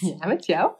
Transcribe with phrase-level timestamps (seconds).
[0.18, 0.72] Ja, met jou.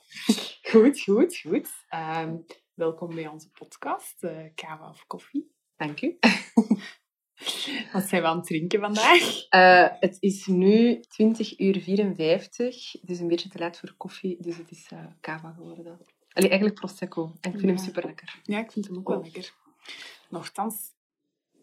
[0.63, 1.69] Goed, goed, goed.
[1.89, 2.37] Ehm,
[2.75, 5.53] welkom bij onze podcast, uh, Kava of Koffie.
[5.77, 6.19] Dank u.
[7.93, 9.47] Wat zijn we aan het drinken vandaag?
[9.51, 12.93] Uh, het is nu 20 uur 54.
[12.93, 15.99] Het is een beetje te laat voor koffie, dus het is uh, Kava geworden.
[16.33, 17.33] Allee, eigenlijk Prosecco.
[17.41, 18.41] En ik vind hem super lekker.
[18.43, 19.55] Ja, ik vind hem ook wel lekker.
[20.29, 20.95] Nochtans,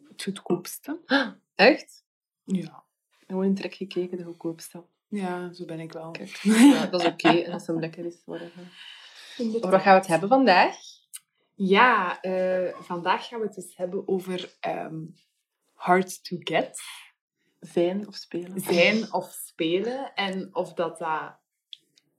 [0.09, 0.99] het goedkoopste.
[1.55, 2.05] Echt?
[2.43, 2.85] Ja.
[3.27, 4.83] Gewoon in trek gekeken, de goedkoopste.
[5.07, 6.11] Ja, zo ben ik wel.
[6.11, 8.21] Kijk, ja, dat is oké okay, als hem lekker is.
[8.25, 8.61] Whatever.
[9.37, 10.75] Over wat gaan we het hebben vandaag?
[11.55, 15.15] Ja, uh, vandaag gaan we het dus hebben over um,
[15.73, 16.79] hard to get.
[17.59, 18.59] Zijn of spelen.
[18.59, 20.13] Zijn of spelen.
[20.13, 21.37] En of dat, dat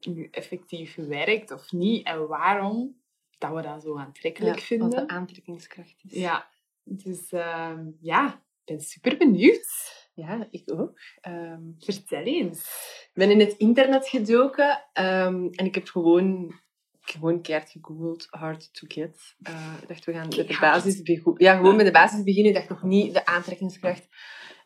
[0.01, 2.07] nu effectief werkt of niet.
[2.07, 3.01] En waarom
[3.39, 4.91] dat we dat zo aantrekkelijk ja, vinden.
[4.91, 6.13] Wat de aantrekkingskracht is.
[6.13, 6.49] Ja,
[6.85, 9.97] dus uh, ja, ben super benieuwd.
[10.15, 10.99] Ja, ik ook.
[11.29, 12.59] Um, Vertel eens.
[13.05, 16.55] Ik ben in het internet gedoken um, en ik heb gewoon,
[17.01, 19.37] gewoon keihard gegoogeld, hard to get.
[19.49, 21.35] Uh, ik dacht, we gaan met de basis beginnen.
[21.37, 22.53] Ja, gewoon met de basis beginnen.
[22.53, 24.09] Ik dacht nog niet de aantrekkingskracht.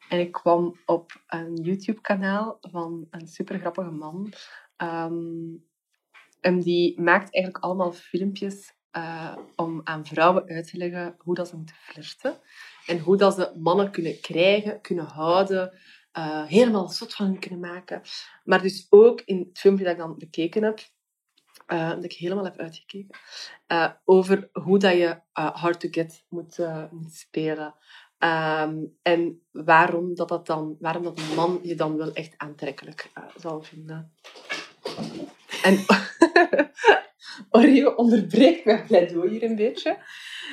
[0.09, 4.33] En ik kwam op een YouTube-kanaal van een super grappige man.
[4.77, 5.65] Um,
[6.41, 11.49] en die maakt eigenlijk allemaal filmpjes uh, om aan vrouwen uit te leggen hoe dat
[11.49, 12.41] ze moeten flirten.
[12.87, 15.73] En hoe dat ze mannen kunnen krijgen, kunnen houden,
[16.19, 18.03] uh, helemaal zot van hen kunnen maken.
[18.45, 20.81] Maar dus ook in het filmpje dat ik dan bekeken heb,
[21.69, 23.19] uh, dat ik helemaal heb uitgekeken,
[24.05, 26.59] over hoe dat je hard to get moet,
[26.91, 27.75] moet spelen.
[28.19, 33.11] Um, en waarom dat, dat dan, waarom dat een man je dan wel echt aantrekkelijk
[33.37, 34.13] zal vinden.
[35.63, 35.79] En
[37.51, 39.99] Oreo onderbreekt mijn pleidooi hier een beetje.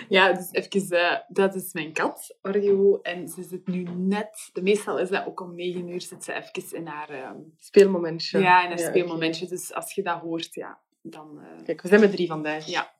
[0.10, 3.00] Ja, dus even, uh, dat is mijn kat, Oreo.
[3.02, 6.34] En ze zit nu net, de meestal is dat ook om negen uur, zit ze
[6.34, 7.12] even in haar...
[7.12, 8.40] Uh, speelmomentje.
[8.40, 9.46] Ja, in haar ja, speelmomentje.
[9.46, 9.58] Okay.
[9.58, 11.40] Dus als je dat hoort, ja, dan...
[11.42, 11.66] Uh...
[11.66, 12.66] Kijk, we zijn met drie vandaag.
[12.68, 12.94] Ja.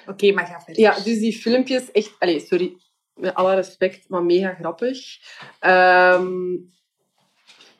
[0.00, 0.82] Oké, okay, maar ga verder.
[0.82, 2.16] Ja, dus die filmpjes, echt...
[2.18, 2.76] Allez, sorry,
[3.14, 5.18] met alle respect, maar mega grappig.
[5.60, 6.78] Um,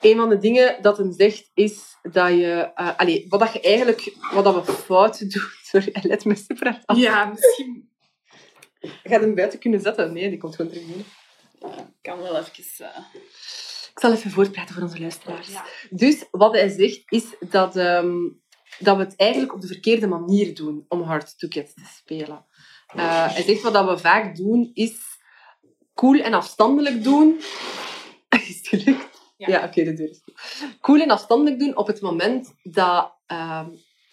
[0.00, 2.72] een van de dingen dat hem zegt is dat je...
[2.76, 4.16] Uh, allez, wat dat je eigenlijk...
[4.32, 5.42] Wat dat we fout doen...
[5.70, 6.96] Sorry, hij let me super hard af.
[6.96, 7.88] Ja, misschien...
[8.80, 10.12] Je gaat hem buiten kunnen zetten.
[10.12, 11.06] Nee, die komt gewoon terug binnen.
[11.76, 12.64] Ik kan wel even...
[12.80, 12.86] Uh...
[13.90, 15.48] Ik zal even voortpraten voor onze luisteraars.
[15.48, 15.64] Ja.
[15.90, 18.42] Dus wat hij zegt is dat, um,
[18.78, 22.46] dat we het eigenlijk op de verkeerde manier doen om hard to get te spelen.
[22.96, 24.92] Uh, hij zegt wat dat we vaak doen is
[25.94, 27.40] cool en afstandelijk doen.
[28.48, 29.09] is het gelukt?
[29.48, 30.34] Ja, oké, okay, de deur is toe.
[30.80, 33.66] Cool en afstandelijk doen op het moment dat, uh,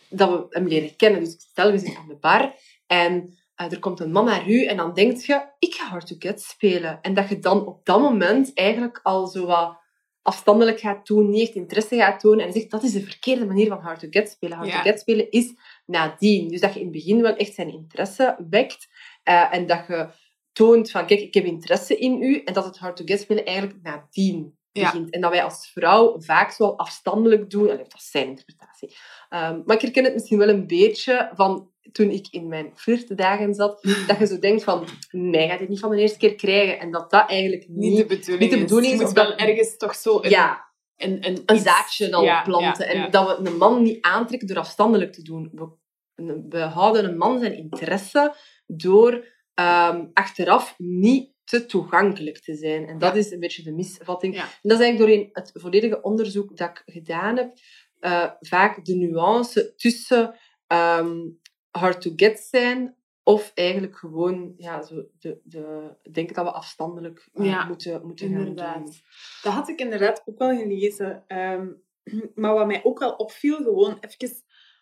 [0.09, 1.19] dat we hem leren kennen.
[1.19, 2.55] Dus stel, we zitten aan de bar
[2.87, 6.07] en uh, er komt een man naar u en dan denk je, ik ga hard
[6.07, 7.01] to get spelen.
[7.01, 9.77] En dat je dan op dat moment eigenlijk al zo wat
[10.21, 13.67] afstandelijk gaat doen, niet echt interesse gaat tonen en zegt, dat is de verkeerde manier
[13.67, 14.57] van hard to get spelen.
[14.57, 14.81] Hard ja.
[14.81, 15.53] to get spelen is
[15.85, 16.47] nadien.
[16.47, 18.87] Dus dat je in het begin wel echt zijn interesse wekt
[19.23, 20.09] uh, en dat je
[20.51, 23.45] toont van, kijk, ik heb interesse in u en dat het hard to get spelen
[23.45, 25.09] eigenlijk nadien begint.
[25.09, 27.63] En dat wij als vrouw vaak zo afstandelijk doen.
[27.63, 28.89] Allee, dat is zijn interpretatie.
[29.29, 33.53] Um, maar ik herken het misschien wel een beetje van toen ik in mijn flirtdagen
[33.53, 36.35] zat, dat je zo denkt van, nee, je gaat dit niet van de eerste keer
[36.35, 36.79] krijgen.
[36.79, 38.99] En dat dat eigenlijk niet, niet de bedoeling, niet de bedoeling is.
[38.99, 38.99] is.
[38.99, 42.87] Je moet wel ergens toch zo een, ja, een, een, een zaadje dan ja, planten.
[42.87, 45.51] Ja, en dat we een man niet aantrekken door afstandelijk te doen.
[45.53, 48.35] We, we houden een man zijn interesse
[48.67, 49.13] door
[49.59, 52.87] um, achteraf niet te toegankelijk te zijn.
[52.87, 53.19] En dat ja.
[53.19, 54.35] is een beetje de misvatting.
[54.35, 54.41] Ja.
[54.41, 57.53] En dat is eigenlijk doorheen het volledige onderzoek dat ik gedaan heb,
[57.99, 60.35] uh, vaak de nuance tussen
[60.67, 61.39] um,
[61.71, 67.29] hard to get zijn of eigenlijk gewoon ja, zo de, de, denken dat we afstandelijk
[67.33, 68.73] uh, ja, moeten, moeten inderdaad.
[68.73, 68.93] gaan doen.
[69.41, 71.23] Dat had ik inderdaad ook wel gelezen.
[71.27, 71.83] Um,
[72.35, 74.35] maar wat mij ook wel opviel, gewoon even,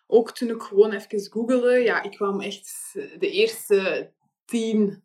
[0.06, 4.12] ook toen ik gewoon even googelde, ja, ik kwam echt de eerste
[4.44, 5.04] tien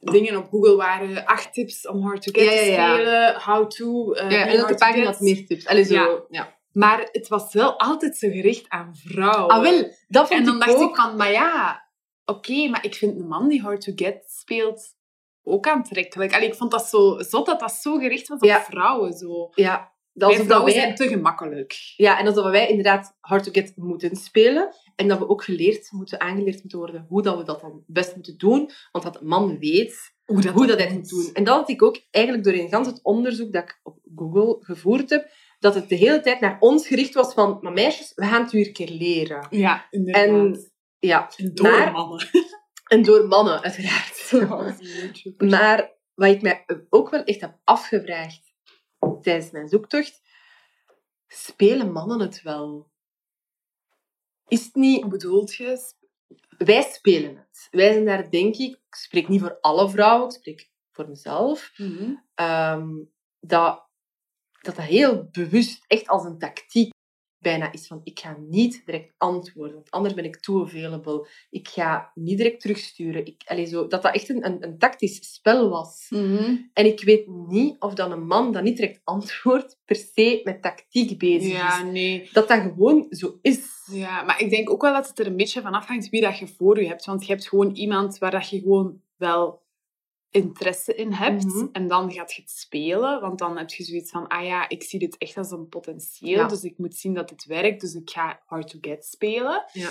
[0.00, 4.14] dingen op Google waren acht tips om hard to get ja, te spelen, how to...
[4.14, 5.66] Uh, ja, en elke pagina had meer tips.
[5.66, 6.60] Allee, zo, ja.
[6.72, 9.48] Maar het was wel altijd zo gericht aan vrouwen.
[9.48, 10.90] Ah, wel, dat vond En dan ik dacht ook.
[10.90, 11.88] ik van, maar ja,
[12.24, 14.94] oké, okay, maar ik vind een man die hard to get speelt
[15.44, 16.34] ook aantrekkelijk.
[16.34, 19.12] Allee, ik vond dat zo zot dat dat zo gericht was op vrouwen.
[19.12, 19.50] Zo.
[19.54, 21.74] Ja, dat Wij dat wij, zijn te gemakkelijk.
[21.96, 24.74] ja, en alsof wij inderdaad hard to get moeten spelen.
[24.96, 28.14] En dat we ook geleerd moeten, aangeleerd moeten worden hoe dat we dat dan best
[28.14, 28.70] moeten doen.
[28.92, 31.30] Want dat man weet Hoe dat, hoe dat hij het moet doen.
[31.32, 34.56] En dat had ik ook eigenlijk door in gans het onderzoek dat ik op Google
[34.60, 38.24] gevoerd heb, dat het de hele tijd naar ons gericht was van, maar meisjes, we
[38.24, 39.46] gaan het u een keer leren.
[39.50, 40.24] Ja, inderdaad.
[40.24, 42.28] En ja, En door maar- mannen.
[42.92, 44.20] en door mannen, uiteraard.
[45.50, 48.51] Maar wat ik mij ook wel echt heb afgevraagd
[49.22, 50.22] tijdens mijn zoektocht,
[51.26, 52.90] spelen mannen het wel?
[54.52, 55.08] is het niet...
[55.08, 55.92] Bedoelt je?
[56.58, 57.68] Wij spelen het.
[57.70, 58.70] Wij zijn daar, denk ik...
[58.70, 61.72] Ik spreek niet voor alle vrouwen, ik spreek voor mezelf.
[62.34, 62.88] ehm,
[63.40, 63.88] dat,
[64.60, 66.92] dat dat heel bewust, echt als een tactiek
[67.42, 71.26] bijna is van ik ga niet direct antwoorden, want anders ben ik too available.
[71.50, 73.26] Ik ga niet direct terugsturen.
[73.26, 76.06] Ik, zo, dat dat echt een, een, een tactisch spel was.
[76.72, 80.62] En ik weet niet of dan een man dat niet direct antwoordt per se met
[80.62, 81.92] tactiek bezig Ja, is.
[81.92, 82.28] nee.
[82.32, 83.70] Dat dat gewoon zo is.
[83.92, 86.38] Ja, maar ik denk ook wel dat het er een beetje van afhangt wie dat
[86.38, 87.04] je voor je hebt.
[87.04, 89.61] Want je hebt gewoon iemand waar dat je gewoon wel
[90.32, 91.44] interesse in hebt.
[91.44, 91.66] Mhm.
[91.72, 93.20] En dan gaat je het spelen.
[93.20, 96.38] Want dan heb je zoiets van, ah ja, ik zie dit echt als een potentieel.
[96.38, 96.48] Ja.
[96.48, 97.80] Dus ik moet zien dat het werkt.
[97.80, 99.64] Dus ik ga hard to get spelen.
[99.72, 99.90] Ja.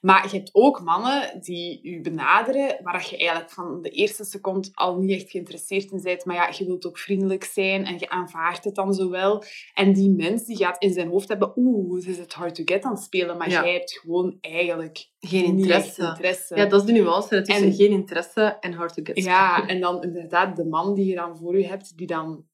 [0.00, 4.24] Maar je hebt ook mannen die je benaderen, waar dat je eigenlijk van de eerste
[4.24, 6.24] seconde al niet echt geïnteresseerd in bent.
[6.24, 9.42] Maar ja, je wilt ook vriendelijk zijn en je aanvaardt het dan zo wel.
[9.74, 12.62] En die mens die gaat in zijn hoofd hebben, oeh, ze is het hard to
[12.64, 13.36] get aan het spelen.
[13.36, 13.62] Maar Ja.
[13.64, 16.02] jij hebt gewoon eigenlijk Geen interesse.
[16.06, 16.56] interesse.
[16.56, 19.24] Ja, dat is de nuance tussen En- geen interesse en hard to get.
[19.24, 22.44] Ja, en dan inderdaad de man die je dan voor je hebt, die dan...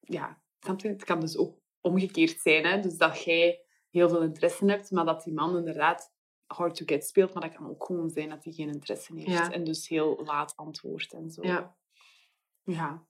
[0.00, 0.40] Ja?
[0.76, 2.64] Het kan dus ook omgekeerd zijn.
[2.64, 2.80] Hè?
[2.80, 3.60] Dus dat jij
[3.90, 6.11] heel veel interesse hebt, maar dat die man inderdaad
[6.56, 7.34] hard to get speelt.
[7.34, 9.28] Maar dat kan ook gewoon zijn dat hij geen interesse heeft.
[9.28, 9.50] Ja.
[9.50, 11.42] En dus heel laat antwoordt en zo.
[11.42, 11.74] Ja.
[12.64, 13.02] Ja.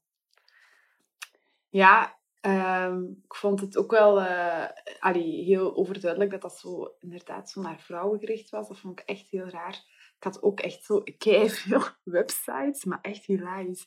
[1.68, 4.68] Ja, ehm, ik vond het ook wel eh,
[4.98, 8.68] allee, heel overduidelijk dat dat zo inderdaad zo naar vrouwen gericht was.
[8.68, 9.84] Dat vond ik echt heel raar.
[10.16, 13.86] Ik had ook echt zo veel websites, maar echt hilarisch.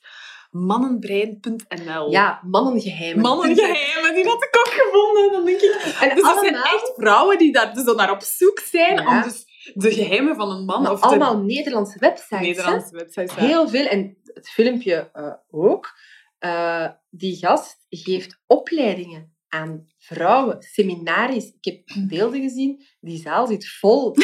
[0.50, 3.22] Mannenbrein.nl Ja, mannengeheimen.
[3.22, 5.32] Mannengeheimen, die had ik ook gevonden.
[5.32, 8.22] Dan denk ik, En dus dat zijn echt vrouwen die daar dus dan naar op
[8.22, 9.16] zoek zijn Ja.
[9.16, 12.40] om dus de geheimen van een man maar of de allemaal Nederlandse websites.
[12.40, 13.34] Nederlandse websites.
[13.34, 13.40] ja.
[13.40, 13.86] Heel veel.
[13.86, 15.98] En het filmpje eh, ook.
[16.38, 21.52] Eh, die gast geeft opleidingen aan vrouwen, seminaries.
[21.60, 22.84] Ik heb beelden gezien.
[23.00, 24.14] Die zaal zit vol.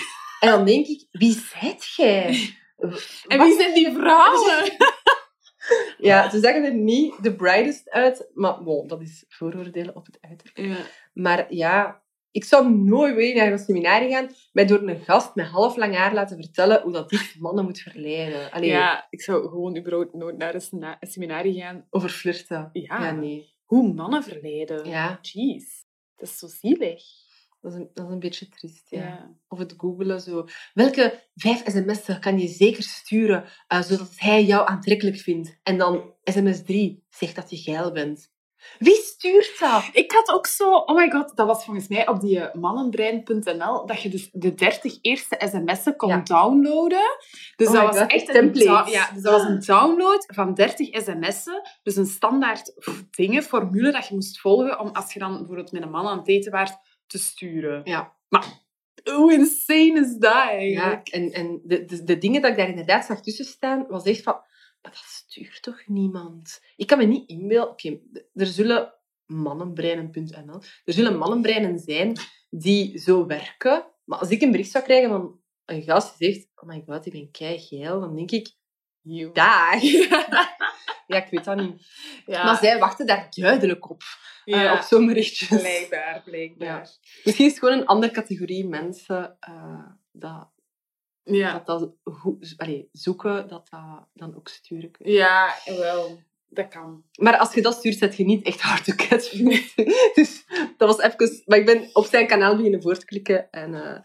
[0.40, 2.56] En dan denk ik, wie zijt jij?
[3.26, 4.72] En wie zijn die vrouwen?
[5.98, 8.30] Ja, ze zeggen er niet de brightest uit.
[8.34, 10.58] Maar bon, dat is vooroordelen op het uiterlijk.
[10.58, 10.86] Ja.
[11.12, 12.01] Maar ja,
[12.32, 15.94] ik zou nooit weer naar een seminarie gaan, mij door een gast met half lang
[15.96, 18.50] haar laten vertellen hoe dat die mannen moet verleiden.
[18.50, 21.86] Allee, ja, ik zou gewoon überhaupt nooit naar een seminarie gaan.
[21.90, 22.70] over flirten.
[22.72, 23.04] Ja.
[23.04, 23.50] Ja, nee.
[23.64, 24.88] Hoe mannen verleiden.
[24.88, 25.64] Ja, Jeez,
[26.16, 27.02] dat is zo zielig.
[27.60, 28.98] dat is een, dat is een beetje triest, ja.
[29.00, 29.36] Ja.
[29.48, 30.46] Of het googelen zo.
[30.74, 35.58] Welke vijf sms'en kan je zeker sturen, eh, zodat hij jou aantrekkelijk vindt?
[35.62, 38.31] En dan sms 3, zeg dat je geil bent.
[38.78, 39.88] Wie stuurt dat?
[39.92, 40.74] Ik had ook zo...
[40.74, 44.54] Oh my god, dat was volgens mij op die eh, mannenbrein.nl dat je dus de
[44.54, 46.20] 30 eerste sms'en kon Ja.
[46.24, 47.16] downloaden.
[47.56, 48.54] Dus Oh dat was God, echt de een,
[48.90, 51.62] ja, dus dat was een download van 30 sms'en.
[51.82, 52.72] Dus een standaard
[53.10, 56.16] dingen, formule dat je moest volgen om als je dan bijvoorbeeld met een man aan
[56.16, 57.80] het daten waart, te sturen.
[57.84, 58.12] Ja.
[59.12, 61.08] Hoe insane is dat Ja, eigenlijk?
[61.08, 64.22] en, en de, de, de dingen dat ik daar inderdaad zag tussen staan, was echt
[64.22, 64.40] van...
[64.82, 66.60] Maar dat stuurt toch niemand?
[66.76, 67.70] Ik kan me niet inbeelden...
[67.70, 67.98] Oké,
[68.34, 68.94] er zullen
[69.26, 70.60] mannenbreinen.nl...
[70.84, 72.16] Er zullen mannenbreinen zijn
[72.50, 73.86] die zo werken.
[74.04, 76.48] Maar als ik een bericht zou krijgen van een gast die zegt...
[76.54, 78.00] Oh my god, ik ben kei geil.
[78.00, 78.54] Dan denk ik...
[79.00, 79.32] You.
[79.32, 79.82] Dag.
[81.06, 81.86] ja, ik weet dat niet.
[82.26, 84.02] Ja, Maar zij wachten daar duidelijk op.
[84.44, 85.60] eh, op zo'n berichtjes.
[85.60, 86.90] blijkbaar, blijkbaar.
[87.24, 90.51] Misschien is het gewoon een andere categorie mensen eh, dat
[91.24, 91.52] Ja.
[91.52, 92.54] dat dat goed,
[92.92, 94.90] zoeken, dat dat dan ook sturen.
[94.98, 96.20] Ja, wel.
[96.48, 97.04] Dat kan.
[97.20, 99.30] Maar als je dat stuurt, zet je niet echt hard to get.
[100.14, 100.44] Dus
[100.76, 101.42] dat was even...
[101.46, 103.50] Maar ik ben op zijn kanaal beginnen voor te klikken.
[103.50, 104.02] En,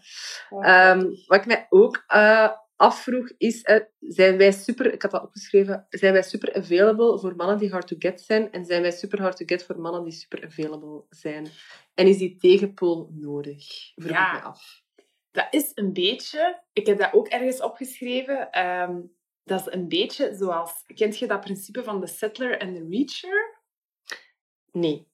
[0.50, 3.62] ehm, wat ik mij ook eh, afvroeg, is...
[3.62, 4.92] eh, zijn wij super...
[4.92, 5.86] Ik had dat opgeschreven.
[5.88, 8.52] Zijn wij super available voor mannen die hard to get zijn?
[8.52, 11.46] En zijn wij super hard to get voor mannen die super available zijn?
[11.94, 13.92] En is die tegenpool nodig?
[13.94, 14.36] Vroeg Ja.
[14.36, 14.82] ik me af.
[15.38, 16.62] Dat is een beetje...
[16.72, 18.50] Ik heb dat ook ergens opgeschreven.
[18.50, 19.00] ehm,
[19.44, 20.84] dat is een beetje zoals...
[20.86, 23.58] Kent je dat principe van de settler en de reacher?
[24.72, 25.08] Nee.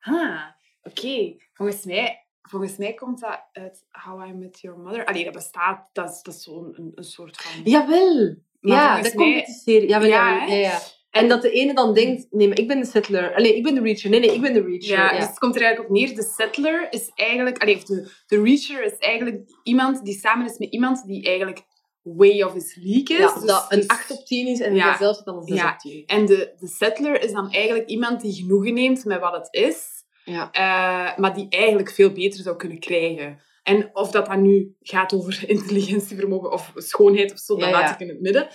[0.00, 0.44] Ah,
[0.82, 1.36] oké.
[1.52, 2.26] Volgens mij...
[2.42, 5.04] Volgens mij komt dat uit How I Met Your Mother.
[5.04, 5.88] Allee, dat bestaat.
[5.92, 7.62] Dat is, dat is zo'n een, een soort van...
[7.62, 8.36] Jawel!
[8.60, 9.88] Maar ja, dat komt uit de serie.
[9.88, 10.78] Jawel, Ja, jawel, ja, ja.
[11.10, 13.34] En dat de ene dan denkt, nee, maar ik ben de settler.
[13.34, 14.10] Allee, ik ben de reacher.
[14.10, 14.96] Nee, nee, ik ben de reacher.
[14.96, 16.14] Ja, Ja, dus het komt er eigenlijk op neer.
[16.14, 17.58] De settler is eigenlijk...
[17.58, 21.62] Allee, de, de reacher is eigenlijk iemand die samen is met iemand die eigenlijk
[22.02, 23.22] way of his league is.
[23.22, 24.96] Ja, Dus- dat een dus- 8 op 10 is en Ja.
[24.96, 25.72] zelfs dan een 6 Ja.
[25.72, 26.02] op 10.
[26.06, 29.86] En de, de settler is dan eigenlijk iemand die genoegen neemt met wat het is,
[30.24, 30.50] Ja.
[30.52, 33.40] eh, maar die eigenlijk veel beter zou kunnen krijgen.
[33.62, 38.00] En of dat dan nu gaat over intelligentievermogen of schoonheid of zo, dat laat ik
[38.00, 38.48] in het midden.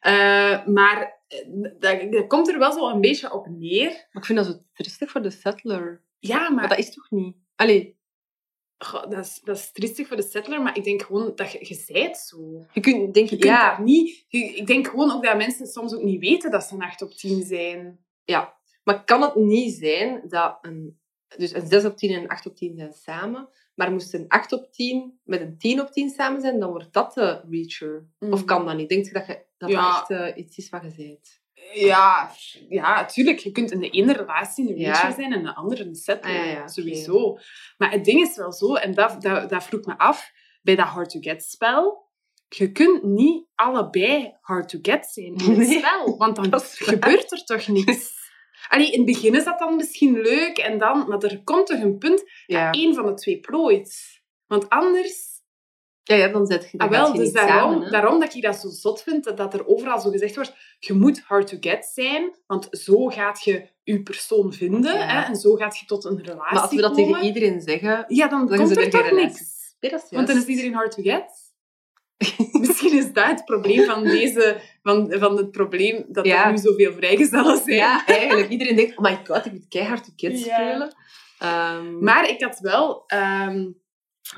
[0.00, 1.19] Eh, maar
[1.78, 3.88] dat, dat komt er wel zo een beetje op neer.
[3.88, 6.04] Maar ik vind dat zo tristig voor de settler.
[6.18, 7.36] Ja, Maar maar dat is toch niet?
[7.56, 7.98] Allee,
[8.78, 11.58] goh, dat, is, dat is triestig voor de settler, maar ik denk gewoon dat je,
[11.60, 12.66] je zei het zo.
[12.72, 14.24] Je kunt, denk Je ik, kunt ja, dat niet...
[14.28, 17.02] je- ik denk gewoon ook dat mensen soms ook niet weten dat ze een 8
[17.02, 18.04] op 10 zijn.
[18.24, 18.58] ja.
[18.84, 21.00] Maar kan het niet zijn dat een,
[21.36, 23.48] dus een 6 op 10 en een 8 op 10 zijn samen,
[23.80, 26.92] maar moest een 8 op 10 met een 10 op 10 samen zijn, dan wordt
[26.92, 28.06] dat de reacher.
[28.18, 28.88] Of kan dat niet?
[28.88, 29.88] Denk je dat je, dat, Ja.
[29.88, 31.18] echt eh, iets is wat je zei?
[31.72, 32.30] Ja,
[32.68, 33.38] ja, tuurlijk.
[33.38, 34.92] Je kunt in de ene relatie een Ja.
[34.92, 36.40] reacher zijn en in de andere een settler.
[36.40, 36.68] Ah, ja.
[36.68, 37.38] Sowieso.
[37.78, 40.30] Maar het ding is wel zo, en dat, dat, dat vroeg me af,
[40.62, 42.08] bij dat hard-to-get-spel,
[42.48, 45.78] je kunt niet allebei hard-to-get zijn in het Nee.
[45.78, 48.19] spel, want dan gebeurt er toch niks.
[48.68, 51.80] Allee, in het begin is dat dan misschien leuk, en dan, maar er komt toch
[51.80, 52.64] een punt Ja.
[52.66, 54.20] dat één van de twee plooit.
[54.46, 55.28] Want anders...
[56.02, 57.90] Ja, ja, dan zet je, dan Ah, wel, je dus daarom, samen.
[57.92, 61.20] daarom dat ik dat zo zot vind, dat, er overal zo gezegd wordt, je moet
[61.20, 65.06] hard to get zijn, want zo gaat je je persoon vinden, Ja.
[65.06, 67.12] hè, en zo gaat je tot een relatie Maar als we dat komen.
[67.12, 69.74] tegen iedereen zeggen, Ja, dan, dan komt er toch niks.
[69.80, 71.49] nee, Want dan is iedereen hard to get.
[72.60, 74.60] Misschien is dat het probleem van deze...
[74.82, 76.44] Van, van het probleem dat Ja.
[76.44, 77.76] er nu zoveel vrijgezellen zijn.
[77.76, 78.48] Ja, eigenlijk.
[78.48, 80.54] Iedereen denkt, oh my god, ik moet keihard to kids Ja.
[80.54, 80.94] spelen.
[81.38, 83.02] Ehm, Maar ik had wel...
[83.06, 83.70] ehm,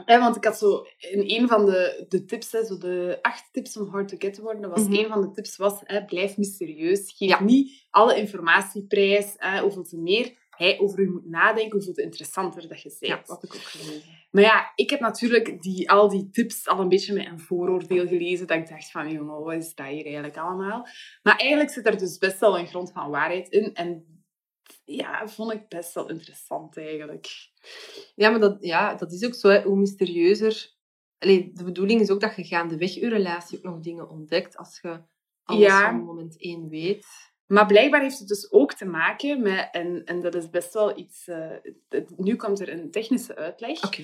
[0.07, 3.77] want ik had zo in een van de, de tips, hè, zo de acht tips
[3.77, 4.95] om hard to get te worden, was Mhm.
[4.95, 7.13] een van de tips was, hè, blijf mysterieus.
[7.17, 7.43] Geef Ja.
[7.43, 9.35] niet alle informatie prijs.
[9.37, 13.13] Hè, hoeveel te meer hij over u moet nadenken, hoeveel te interessanter dat je bent.
[13.13, 14.21] ja, dat ik ook gelezen.
[14.31, 18.07] Maar ja, ik heb natuurlijk die, al die tips al een beetje met een vooroordeel
[18.07, 18.47] gelezen.
[18.47, 20.87] Dat ik dacht van, jongen, wat is dat hier eigenlijk allemaal?
[21.23, 23.75] Maar eigenlijk zit er dus best wel een grond van waarheid in.
[23.75, 24.07] En
[24.85, 27.27] ja, vond ik best wel interessant eigenlijk.
[28.15, 29.49] Ja, maar dat, ja, dat is ook zo.
[29.49, 29.63] Hè.
[29.63, 30.81] Hoe mysterieuzer...
[31.19, 34.57] Allee, de bedoeling is ook dat je gaandeweg je relatie ook nog dingen ontdekt.
[34.57, 35.01] Als je
[35.45, 35.91] alles Ja.
[35.91, 37.07] van moment één weet.
[37.53, 40.99] Maar blijkbaar heeft het dus ook te maken met, en, en dat is best wel
[40.99, 41.29] iets...
[41.29, 41.51] eh,
[41.89, 43.85] het- nu komt er een technische uitleg.
[43.85, 44.03] Oké.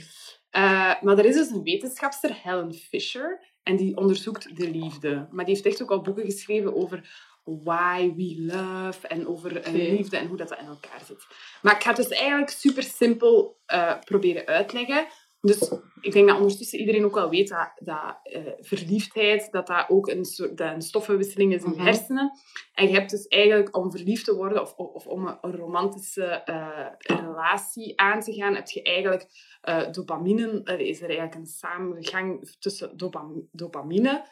[0.50, 5.26] Eh, maar er is dus een wetenschapster, Helen Fisher, en die onderzoekt de liefde.
[5.30, 9.72] Maar die heeft echt ook al boeken geschreven over why we love en over eh,
[9.72, 11.26] liefde en hoe dat, dat in elkaar zit.
[11.62, 15.06] Maar ik ga het dus eigenlijk super simpel eh, proberen uitleggen.
[15.40, 19.88] Dus ik denk dat ondertussen iedereen ook wel weet dat, dat eh, verliefdheid dat dat
[19.88, 21.84] ook een, soort, dat een stoffenwisseling is in je Mhm.
[21.84, 22.38] hersenen.
[22.72, 26.24] En je hebt dus eigenlijk om verliefd te worden of, of om een, een romantische
[26.24, 29.26] eh, relatie aan te gaan, heb je eigenlijk
[29.60, 30.60] eh, dopamine.
[30.64, 34.26] Er is er eigenlijk een samengang tussen dopam- dopamine,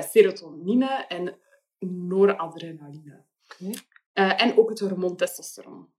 [0.00, 1.38] serotonine en
[1.78, 3.24] noradrenaline.
[4.12, 5.92] En ook het hormoon testosteron.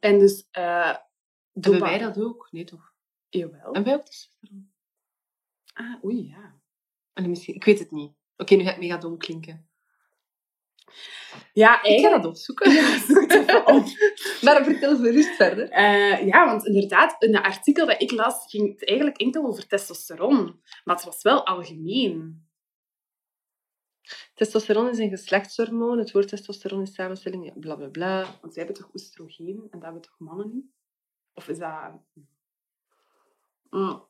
[0.00, 0.48] En dus...
[0.50, 2.48] Hebben wij dat ook?
[2.50, 2.87] Nee, toch?
[3.28, 3.72] Jawel.
[3.82, 4.72] Wij ook testosteron?
[5.72, 6.60] Ah, oei, ja.
[7.12, 7.54] Allee, misschien...
[7.54, 8.12] Ik weet het niet.
[8.36, 9.68] Oké, nu gaat het mega dom klinken.
[11.52, 12.72] Ja, Ik ga dat opzoeken.
[12.72, 13.84] Ja, zoek het even op.
[14.44, 15.70] Maar vertel gerust verder.
[15.70, 19.66] Eh, ja, want inderdaad, in het artikel dat ik las, ging het eigenlijk enkel over
[19.66, 20.60] testosteron.
[20.84, 22.46] Maar het was wel algemeen.
[24.34, 25.98] Testosteron is een geslachtshormoon.
[25.98, 28.38] Het woord testosteron is samenstelling, ja, bla bla bla.
[28.40, 30.66] Want zij hebben toch oestrogeen en dat hebben toch mannen niet?
[31.34, 31.92] Of is dat...
[33.70, 34.06] Mm.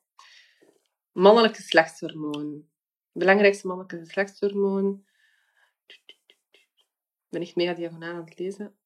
[1.12, 2.68] Mannelijk geslachtshormoon.
[3.12, 5.04] Belangrijkste mannelijke geslachtshormoon.
[5.86, 8.76] Ik ben echt mega diagonaal aan het lezen.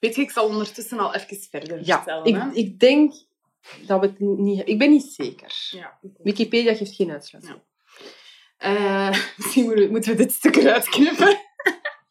[0.00, 2.34] Weet je, ik zal ondertussen al even verder Ja, vertellen.
[2.40, 2.48] hè.
[2.48, 3.12] ik, ik denk
[3.86, 4.68] dat we het niet...
[4.68, 5.68] Ik ben niet zeker.
[5.70, 5.98] Ja.
[6.22, 7.56] Wikipedia geeft geen uitsluiting.
[7.56, 7.64] Ja.
[8.56, 11.40] Eh, misschien moeten we, moeten we dit stuk eruit knippen.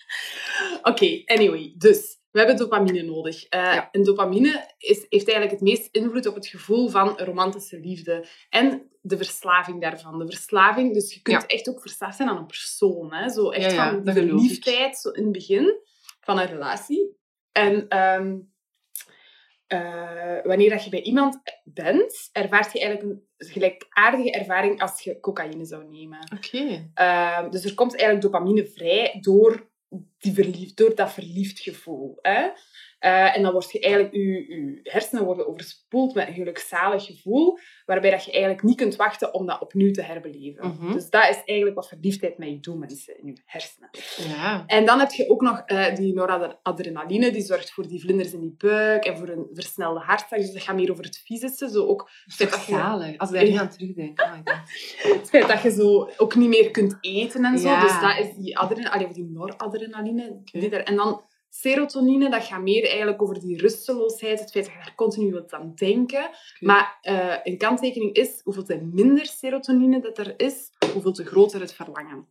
[0.92, 1.74] Oké, anyway.
[1.78, 3.46] Dus, we hebben dopamine nodig.
[3.50, 3.90] Ja.
[3.92, 8.26] En dopamine is, heeft eigenlijk het meest invloed op het gevoel van romantische liefde.
[8.50, 10.20] En de verslaving daarvan.
[10.20, 11.48] De verslaving, dus je kunt Ja.
[11.48, 13.14] echt ook verslaafd zijn aan een persoon.
[13.14, 13.30] Hè?
[13.30, 14.14] Zo echt Ja, van ik.
[14.14, 15.76] verliefdheid zo in het begin
[16.20, 17.18] van een relatie.
[17.52, 18.38] En ehm,
[19.68, 25.20] eh, wanneer dat je bij iemand bent, ervaart je eigenlijk een gelijkaardige ervaring als je
[25.20, 26.20] cocaïne zou nemen.
[26.36, 26.90] Oké.
[26.94, 29.70] Ehm, dus er komt eigenlijk dopamine vrij door,
[30.18, 32.20] die verliefd, door dat verliefd gevoel.
[32.22, 32.50] Hè?
[33.00, 37.58] Eh, en dan wordt je eigenlijk, je, je hersenen worden overspoeld met een gelukzalig gevoel,
[37.86, 40.68] waarbij dat je eigenlijk niet kunt wachten om dat opnieuw te herbeleven.
[40.68, 40.94] Mhm.
[40.94, 43.90] Dus dat is eigenlijk wat verliefdheid met je doet, mensen, in je hersenen.
[44.38, 44.64] Ja.
[44.68, 48.40] En dan heb je ook nog eh, die noradrenaline, die zorgt voor die vlinders in
[48.40, 50.40] die buik en voor een versnelde hartslag.
[50.40, 51.70] Dus dat gaat meer over het fysische.
[51.70, 52.10] Zo ook
[52.78, 53.18] zalig.
[53.18, 54.22] Als daar nu aan terugdenk.
[54.22, 54.34] Oh
[55.20, 57.68] het feit dat je zo ook niet meer kunt eten en zo.
[57.70, 57.82] Ja.
[57.82, 60.42] Dus dat is die, adrenaline, allee, of die noradrenaline.
[60.44, 64.40] Die er- En dan serotonine, dat gaat meer eigenlijk over die rusteloosheid.
[64.40, 66.30] Het feit dat je daar continu wilt aan denken.
[66.60, 71.60] Maar eh, een kanttekening is, hoeveel te minder serotonine dat er is, hoeveel te groter
[71.60, 72.28] het verlangen.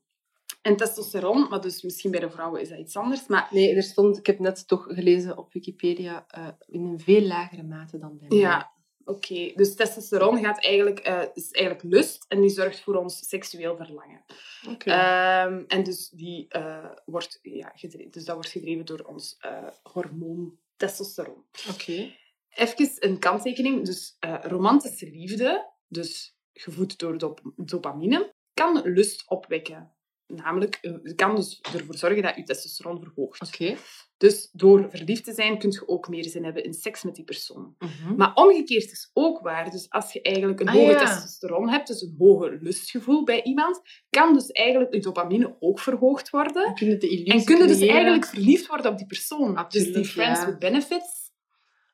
[0.62, 3.26] En testosteron, maar dus misschien bij de vrouwen is dat iets anders.
[3.26, 7.22] Maar Nee, er stond, ik heb net toch gelezen op Wikipedia, eh, in een veel
[7.22, 8.38] lagere mate dan bij mij.
[8.38, 8.72] ja,
[9.08, 9.52] oké.
[9.54, 14.24] Dus testosteron gaat eigenlijk, eh, is eigenlijk lust en die zorgt voor ons seksueel verlangen.
[14.68, 14.90] Oké.
[14.90, 19.68] Ehm, en dus, die, eh, wordt, ja, gedreven, dus dat wordt gedreven door ons eh,
[19.82, 21.44] hormoon testosteron.
[21.70, 22.12] Oké.
[22.48, 23.84] Even een kanttekening.
[23.84, 29.92] Dus romantische liefde, dus gevoed door dop- dopamine, kan lust opwekken.
[30.34, 33.46] Namelijk, eh, het kan dus ervoor zorgen dat je testosteron verhoogt.
[33.46, 33.76] Oké.
[34.16, 37.24] Dus door verliefd te zijn, kun je ook meer zin hebben in seks met die
[37.24, 37.74] persoon.
[37.78, 38.14] Mhm.
[38.16, 39.70] Maar omgekeerd is ook waar.
[39.70, 40.98] Dus als je eigenlijk een Ah, hoge ja.
[40.98, 43.80] testosteron hebt, dus een hoger lustgevoel bij iemand,
[44.10, 46.64] kan dus eigenlijk je dopamine ook verhoogd worden.
[46.64, 49.56] Dan kun je de En kun je dus eigenlijk verliefd worden op die persoon.
[49.56, 50.46] Absoluut, dus die friends ja.
[50.46, 51.32] with benefits.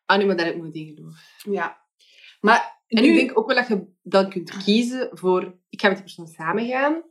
[0.06, 1.42] Ah, nee, maar daar heb ik nooit in geloofd.
[1.50, 1.82] Ja.
[2.40, 5.58] Maar En nu- ik denk ook wel dat je dan kunt kiezen voor...
[5.68, 7.02] Ik ga met die persoon samengaan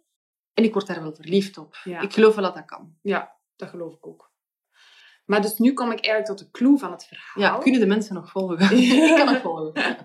[0.53, 1.75] en ik word daar wel verliefd op.
[1.83, 2.01] Ja.
[2.01, 2.95] Ik geloof wel dat dat kan.
[3.01, 4.31] Ja, dat geloof ik ook.
[5.25, 7.55] Maar dus nu kom ik eigenlijk tot de clue van het verhaal.
[7.55, 8.77] Ja, kunnen de mensen nog volgen?
[9.09, 9.97] ik kan nog volgen.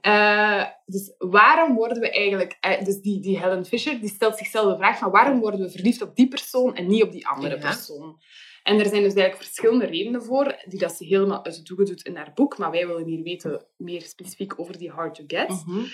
[0.00, 2.56] Eh, dus waarom worden we eigenlijk...
[2.60, 5.70] eh, dus die, die Helen Fisher die stelt zichzelf de vraag van waarom worden we
[5.70, 7.60] verliefd op die persoon en niet op die andere Ja.
[7.60, 8.18] persoon?
[8.62, 11.86] En er zijn dus eigenlijk verschillende redenen voor, die dat ze helemaal uit het doeken
[11.86, 12.58] doet in haar boek.
[12.58, 15.48] Maar wij willen hier weten meer specifiek over die hard to get.
[15.48, 15.84] Mhm.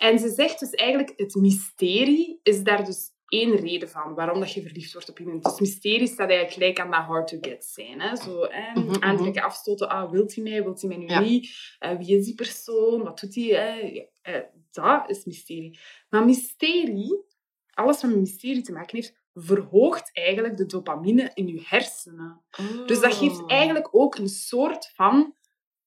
[0.00, 4.52] En ze zegt dus eigenlijk, het mysterie is daar dus één reden van waarom dat
[4.52, 5.42] je verliefd wordt op iemand.
[5.44, 8.00] Dus mysterie staat eigenlijk gelijk aan dat hard to get zijn.
[8.00, 8.16] Hè?
[8.16, 8.80] Zo, hè?
[8.80, 9.88] Mhm, aantrekken, afstoten.
[9.88, 10.62] Ah, wilt hij mij?
[10.62, 11.20] Wilt hij mij nu Ja.
[11.20, 11.74] niet?
[11.78, 13.02] Eh, wie is die persoon?
[13.02, 14.10] Wat doet hij?
[14.22, 14.40] Eh,
[14.70, 15.78] dat is mysterie.
[16.08, 17.24] Maar mysterie,
[17.70, 22.40] alles wat met mysterie te maken heeft, verhoogt eigenlijk de dopamine in je hersenen.
[22.86, 23.50] Dus dat geeft Oh.
[23.52, 25.34] eigenlijk ook een soort van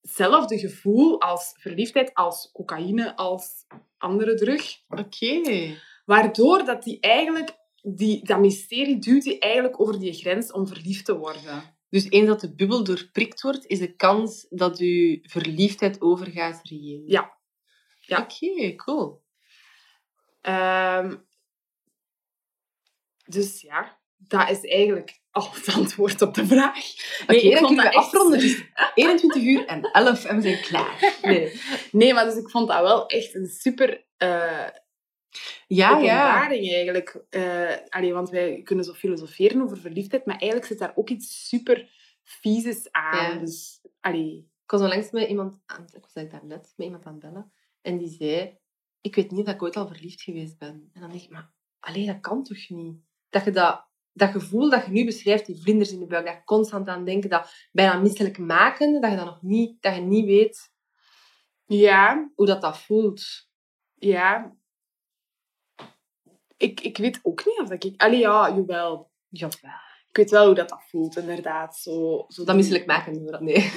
[0.01, 3.65] hetzelfde gevoel als verliefdheid, als cocaïne, als
[4.03, 4.77] andere drug.
[4.87, 5.41] Oké.
[6.05, 11.05] Waardoor dat die eigenlijk, die, dat mysterie duwt die eigenlijk over die grens om verliefd
[11.05, 11.77] te worden.
[11.89, 17.03] Dus eens dat de bubbel doorprikt wordt, is de kans dat uw verliefdheid overgaat reëel.
[17.05, 17.37] Ja.
[17.99, 18.21] Ja.
[18.21, 19.23] Oké, cool.
[20.41, 21.15] Ehm,
[23.25, 26.77] dus ja, dat is eigenlijk al het antwoord op de vraag.
[27.23, 28.39] Oké, ik dan vond dat echt- afronden.
[28.43, 28.63] Is
[28.95, 31.17] 21 uur en 11 en we zijn klaar.
[31.21, 31.61] Nee.
[31.91, 34.67] Nee, maar dus ik vond dat wel echt een super eh
[35.67, 36.49] Ja, ja.
[36.49, 37.23] eigenlijk.
[37.89, 41.89] Allee, want wij kunnen zo filosoferen over verliefdheid, maar eigenlijk zit daar ook iets super
[42.23, 43.33] vieses aan.
[43.33, 43.39] Ja.
[43.39, 47.11] Dus, allee, Ik was onlangs met iemand aan, ik was eigenlijk daarnet met iemand aan
[47.13, 47.51] het bellen.
[47.81, 48.57] En die zei,
[49.01, 50.89] ik weet niet dat ik ooit al verliefd geweest ben.
[50.93, 52.97] En dan denk ik, maar allee, dat kan toch niet?
[53.29, 56.33] Dat je dat, dat gevoel dat je nu beschrijft, die vlinders in de buik, dat
[56.35, 60.01] je constant aan denken, dat bijna misselijk maken, dat je dat nog niet, dat je
[60.01, 60.71] niet weet
[61.65, 63.49] ja, hoe dat, dat voelt.
[63.93, 64.55] ja.
[66.57, 68.01] Ik, ik weet ook niet of dat ik...
[68.01, 69.11] Allee, ja, jawel.
[69.29, 69.81] Jawel.
[70.09, 71.75] Ik weet wel hoe dat, dat voelt, inderdaad.
[71.77, 73.71] Zo, zo Dat misselijk maken doen we dat, nee.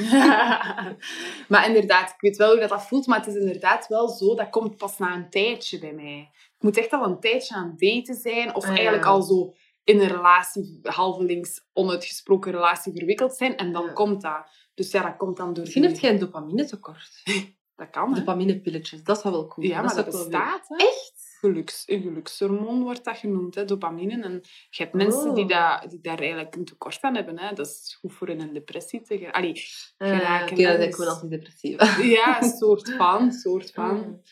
[1.49, 4.35] maar inderdaad, ik weet wel hoe dat, dat voelt, maar het is inderdaad wel zo,
[4.35, 6.31] dat komt pas na een tijdje bij mij.
[6.33, 8.75] Ik moet echt al een tijdje aan het daten zijn, of Ah, ja.
[8.75, 9.55] eigenlijk al zo
[9.87, 13.93] in een relatie, halvelings onuitgesproken relatie verwikkeld zijn, en dan Ja.
[13.93, 14.47] komt dat.
[14.75, 17.11] Dus ja, dat komt dan door Misschien heb jij een dopaminetekort.
[17.77, 18.15] Dat kan?
[18.15, 20.77] Dopaminepilletjes, dat zou wel cool Ja, maar dat wel bestaat, hè?
[20.77, 21.37] Echt?
[21.41, 24.23] Geluks, een gelukshormoon wordt dat genoemd, hè, dopamine.
[24.23, 24.33] En
[24.71, 25.81] je hebt mensen die, Oh.
[25.81, 27.39] dat, die daar eigenlijk een tekort aan hebben.
[27.39, 27.55] Hè.
[27.55, 29.41] Dat is goed voor in een depressie te geraken.
[29.41, 29.53] Allee,
[29.99, 31.99] Uh, Geraken, Oké, hè, dat is dus- gewoon antidepressiva.
[32.17, 34.23] ja, een soort van, soort van.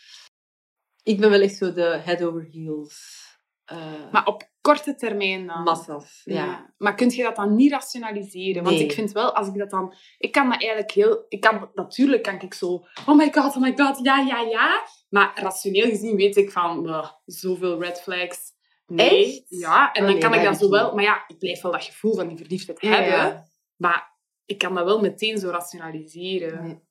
[1.03, 3.23] Ik ben wel echt zo de head over heels.
[3.65, 5.63] Eh Maar op korte termijn dan.
[5.63, 6.21] massas.
[6.25, 6.35] Ja.
[6.45, 6.75] Ja.
[6.79, 8.63] Maar kun je dat dan niet rationaliseren?
[8.65, 8.85] Want Nee.
[8.85, 9.95] ik vind wel, als ik dat dan...
[10.19, 11.25] Ik kan dat eigenlijk heel...
[11.29, 12.87] Ik kan, natuurlijk kan ik zo...
[13.07, 14.83] Oh my god, oh my god, ja, ja, ja.
[15.09, 16.89] Maar rationeel gezien weet ik van...
[16.89, 18.53] "Ugh, zoveel red flags.
[18.87, 19.25] Nee.
[19.27, 19.45] Echt?
[19.49, 20.95] Ja, en Oh, dan nee, kan ik dat zo wel...
[20.95, 23.13] Maar ja, ik blijf wel dat gevoel van die verliefdheid Ja, hebben.
[23.35, 23.47] ja.
[23.77, 26.63] Maar ik kan dat wel meteen zo rationaliseren.
[26.65, 26.83] Nee.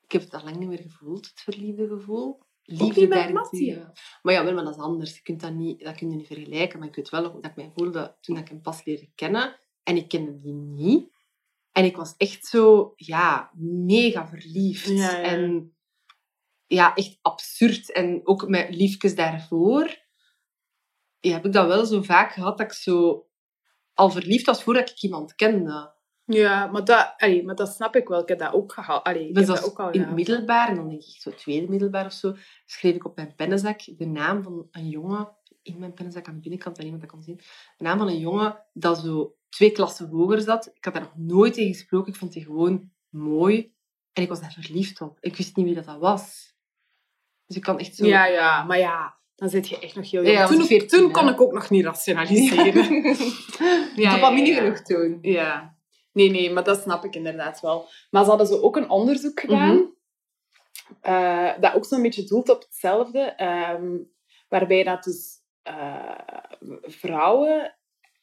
[0.00, 2.46] Ik heb het al lang niet meer gevoeld, het verliefde gevoel.
[2.70, 3.92] Liefde daarentegen.
[4.22, 5.16] Maar ja, wel, maar dat is anders.
[5.16, 6.78] Je kunt dat, niet, dat kun je niet vergelijken.
[6.78, 9.56] Maar ik weet wel dat ik mij voelde toen ik hem pas leerde kennen.
[9.82, 11.10] En ik kende die niet.
[11.72, 13.50] En ik was echt zo, ja,
[13.86, 14.88] mega verliefd.
[14.88, 15.22] Ja, ja.
[15.22, 15.76] En
[16.66, 17.92] ja, echt absurd.
[17.92, 20.06] En ook met liefjes daarvoor
[21.20, 23.26] ja, heb ik dat wel zo vaak gehad dat ik zo
[23.94, 25.96] al verliefd was voordat ik iemand kende.
[26.28, 28.20] Ja, maar dat, allee, maar dat snap ik wel.
[28.20, 29.04] Ik heb dat ook gehad.
[29.04, 31.30] Allee, ik Ik heb dat ook al in het middelbaar, en dan denk ik zo
[31.30, 35.28] tweede middelbaar of zo, schreef ik op mijn pennenzak de naam van een jongen,
[35.62, 37.36] in mijn pennenzak aan de binnenkant, dat niemand dat kon zien,
[37.76, 40.70] de naam van een jongen dat zo twee klassen hoger zat.
[40.74, 43.72] Ik had daar nog nooit tegen gesproken, ik vond die gewoon mooi.
[44.12, 45.18] En ik was daar verliefd op.
[45.20, 46.54] Ik wist niet wie dat, dat was.
[47.46, 48.06] Dus ik kan echt zo...
[48.06, 50.36] Ja, ja, maar ja, dan zit je echt nog heel jong.
[50.36, 52.84] ja, toen was 14, toen kon ik ook nog niet rationaliseren.
[53.96, 54.54] Ja, ja, ja.
[54.54, 55.18] genoeg toen.
[55.22, 55.77] ja.
[56.18, 57.88] Nee, nee, maar dat snap ik inderdaad wel.
[58.10, 59.74] Maar ze hadden zo ook een onderzoek gedaan.
[59.74, 59.84] Mhm.
[61.00, 63.20] eh, dat ook zo'n beetje doelt op hetzelfde.
[63.20, 63.96] ehm,
[64.48, 66.18] waarbij dat dus eh,
[66.82, 67.72] vrouwen...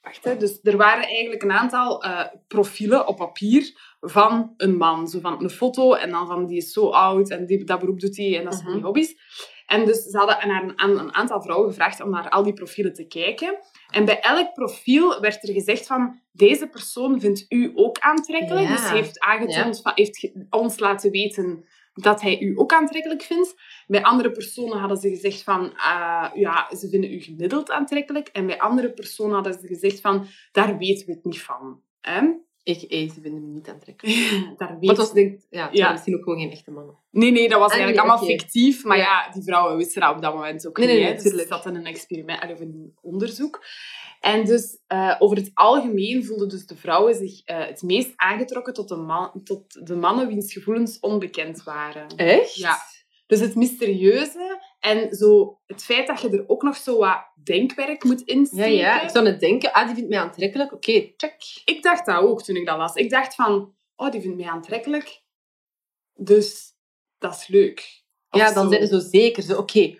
[0.01, 5.07] Wacht, hè, dus er waren eigenlijk een aantal eh, profielen op papier van een man.
[5.07, 7.99] Zo van een foto en dan van die is zo oud en die, dat beroep
[7.99, 8.85] doet hij en dat zijn die Mhm.
[8.85, 9.15] hobby's.
[9.65, 12.93] En dus ze hadden aan, aan een aantal vrouwen gevraagd om naar al die profielen
[12.93, 13.59] te kijken.
[13.89, 18.67] En bij elk profiel werd er gezegd van, deze persoon vindt u ook aantrekkelijk.
[18.67, 18.75] Ja.
[18.75, 23.55] Dus heeft aangetoond, heeft ons laten weten dat hij u ook aantrekkelijk vindt.
[23.87, 28.27] Bij andere personen hadden ze gezegd van, ah, ja, ze vinden u gemiddeld aantrekkelijk.
[28.27, 31.81] En bij andere personen hadden ze gezegd van, daar weten we het niet van.
[32.01, 32.21] Hè?
[32.65, 32.79] Ik,
[33.13, 34.17] ze vinden me niet aantrekkelijk.
[34.57, 36.95] daar weet was denk, ja, misschien ook gewoon geen echte mannen.
[37.11, 38.83] Nee, nee, dat was Ah, eigenlijk nee, allemaal fictief.
[38.83, 39.03] Maar Ja.
[39.03, 39.31] ja.
[39.33, 40.95] die vrouwen wisten dat op dat moment ook Nee, niet.
[40.95, 43.63] nee, nee, dus dat in een experiment, of een onderzoek.
[44.19, 48.73] En dus eh, over het algemeen voelden dus de vrouwen zich eh, het meest aangetrokken
[48.73, 52.07] tot de, man, tot de mannen wiens gevoelens onbekend waren.
[52.15, 52.55] Echt?
[52.55, 52.77] Ja.
[53.27, 58.03] Dus het mysterieuze en zo het feit dat je er ook nog zo wat denkwerk
[58.03, 58.71] moet Ja, insteken.
[58.71, 59.01] ja.
[59.01, 60.73] Ik zou net denken, ah, die vindt mij aantrekkelijk.
[60.73, 61.35] Oké, check.
[61.65, 62.95] Ik dacht dat ook toen ik dat las.
[62.95, 65.23] Ik dacht van, oh, die vindt mij aantrekkelijk.
[66.13, 66.73] Dus
[67.17, 68.03] dat is leuk.
[68.29, 68.69] Of Ja, dan zo.
[68.69, 69.43] zijn ze zo zeker.
[69.43, 69.97] Zo, oké,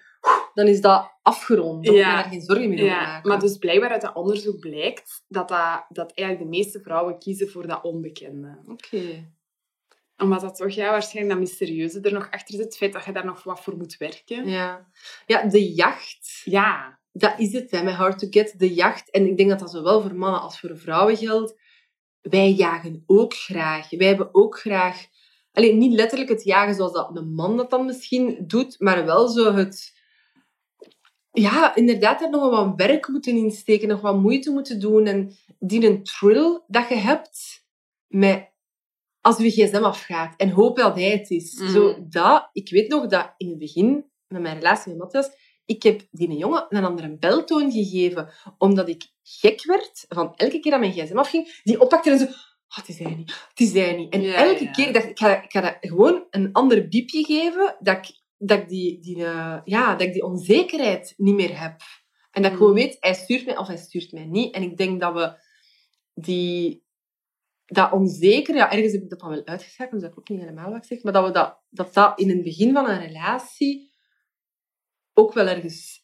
[0.54, 1.84] dan is dat afgerond.
[1.86, 2.22] Dan moet je Ja.
[2.22, 3.30] daar geen zorgen meer over Ja, maken.
[3.30, 7.50] maar dus blijkbaar uit dat onderzoek blijkt dat, dat, dat eigenlijk de meeste vrouwen kiezen
[7.50, 8.58] voor dat onbekende.
[8.68, 9.32] Oké.
[10.18, 12.66] Omdat dat toch ja, waarschijnlijk dat mysterieuze er nog achter zit.
[12.66, 14.50] Het feit dat je daar nog wat voor moet werken.
[14.50, 14.88] Ja.
[15.26, 16.42] ja, de jacht.
[16.44, 17.00] Ja.
[17.12, 18.54] Dat is het, hè, met Hard to Get.
[18.58, 19.12] De jacht.
[19.12, 21.56] En ik denk dat dat zowel voor mannen als voor vrouwen geldt.
[22.22, 23.90] Wij jagen ook graag.
[23.90, 25.06] Wij hebben ook graag...
[25.52, 29.28] Alleen niet letterlijk het jagen zoals dat een man dat dan misschien doet, maar wel
[29.28, 29.94] zo het...
[31.32, 35.06] Ja, inderdaad, daar nog wat werk moeten insteken, nog wat moeite moeten doen.
[35.06, 37.66] En die een thrill dat je hebt
[38.08, 38.54] met...
[39.26, 41.60] Als je gsm afgaat en hoop dat hij het is.
[41.60, 41.70] Mm.
[41.70, 45.30] Zo, dat, ik weet nog dat in het begin, met mijn relatie met Matthias,
[45.66, 50.72] ik heb die jongen een andere beltoon gegeven, omdat ik gek werd van elke keer
[50.72, 52.26] dat mijn gsm afging, die oppakte en zo...
[52.26, 54.14] Oh, het is hij niet, het is hij niet.
[54.14, 54.72] En Ja, elke ja.
[54.72, 58.22] keer dacht ik, ik ga, ik ga dat gewoon een ander biepje geven, dat ik,
[58.38, 61.82] dat ik, die, die, eh, ja, dat ik die onzekerheid niet meer heb.
[62.32, 62.58] En dat ik Mm.
[62.58, 64.54] gewoon weet, hij stuurt mij of hij stuurt mij niet.
[64.56, 65.38] En ik denk dat we
[66.14, 66.85] die,
[67.66, 70.40] dat onzeker, ja, ergens heb ik dat dan wel uitgeschakeld, dus dat ik ook niet
[70.40, 73.06] helemaal wat ik zeg, maar dat we dat, dat, dat in het begin van een
[73.06, 73.94] relatie
[75.14, 76.04] ook wel ergens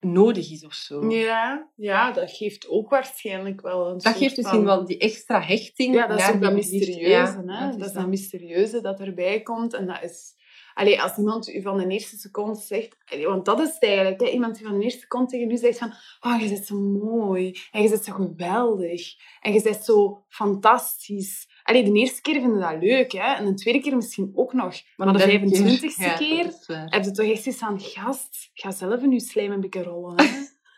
[0.00, 1.10] nodig is of zo.
[1.10, 5.40] Ja, ja, dat geeft ook waarschijnlijk wel een Dat geeft misschien van- wel die extra
[5.40, 5.94] hechting.
[5.94, 7.08] Ja, dat is ook dat mysterieuze.
[7.08, 7.70] Ja, hè?
[7.70, 8.06] dat Dat is dat.
[8.08, 9.74] mysterieuze dat erbij komt.
[9.74, 10.40] En dat is...
[10.74, 12.96] Allee, als iemand u van de eerste seconde zegt...
[13.04, 14.20] allee, want dat is het eigenlijk.
[14.20, 14.26] Hè?
[14.28, 15.92] Iemand die van de eerste seconde tegen u zegt van...
[16.20, 17.58] Oh, je bent zo mooi.
[17.70, 19.14] En je bent zo geweldig.
[19.40, 21.48] En je bent zo fantastisch.
[21.62, 23.12] Allee, de eerste keer vinden dat leuk.
[23.12, 23.34] Hè?
[23.34, 24.74] En de tweede keer misschien ook nog.
[24.96, 26.52] Maar de derde keer- 25ste Ja, keer...
[26.66, 28.50] Heb je toch echt iets aan gast?
[28.54, 30.14] Ga zelf in je slijm een beetje rollen.
[30.16, 30.26] Hè?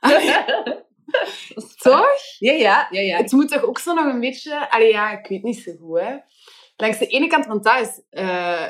[1.78, 2.06] toch?
[2.38, 3.00] Ja, ja, ja.
[3.00, 3.16] ja.
[3.16, 4.70] Het moet toch ook zo nog een beetje...
[4.70, 6.16] Allee, ja, ik weet niet zo goed, hè.
[6.76, 8.00] Langs de ene kant, want dat is...
[8.10, 8.66] eh,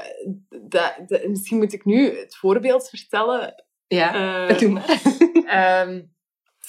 [0.48, 3.64] dat, dat- misschien moet ik nu het voorbeeld vertellen.
[3.86, 5.02] Ja, Eh, doe maar.
[5.46, 6.02] ehm,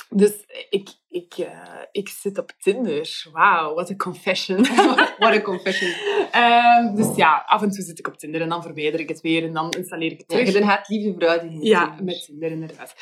[0.10, 0.32] dus
[0.70, 1.60] ik, ik, eh,
[1.92, 3.26] ik zit op Tinder.
[3.32, 4.64] Wauw, wat een confession.
[5.20, 5.92] What a confession.
[6.32, 9.22] Ehm, dus ja, af en toe zit ik op Tinder en dan verwijder ik het
[9.22, 10.46] weer en dan installeer ik het Ja, terug.
[10.46, 12.04] je bent een haatlieve vrouw die Ja, Tinder.
[12.06, 12.96] met Tinder inderdaad.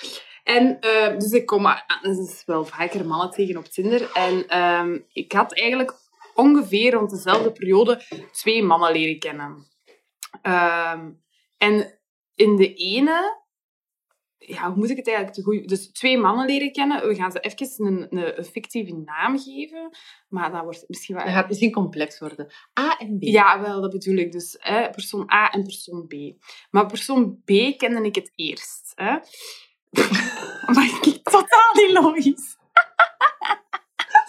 [0.44, 0.78] En
[1.18, 4.12] dus ik kom a- dus wel vaker mannen tegen op Tinder.
[4.14, 5.94] En ehm, ik had eigenlijk
[6.36, 9.68] ongeveer rond dezelfde periode twee mannen leren kennen.
[10.42, 11.12] Ehm,
[11.58, 12.00] en
[12.36, 13.42] in de ene...
[14.38, 15.68] Ja, hoe moet ik het eigenlijk te goed...
[15.68, 17.08] Dus twee mannen leren kennen.
[17.08, 19.90] We gaan ze even een, een, een fictieve naam geven.
[20.30, 21.24] Maar dat wordt misschien wel...
[21.26, 22.52] Dat gaat misschien complex worden.
[22.80, 23.24] A en B.
[23.24, 24.32] Ja, wel, dat bedoel ik.
[24.32, 26.14] Dus hè, persoon A en persoon B.
[26.70, 28.92] Maar persoon B kende ik het eerst.
[28.96, 29.12] Hè.
[30.74, 32.58] maar ik totaal niet logisch.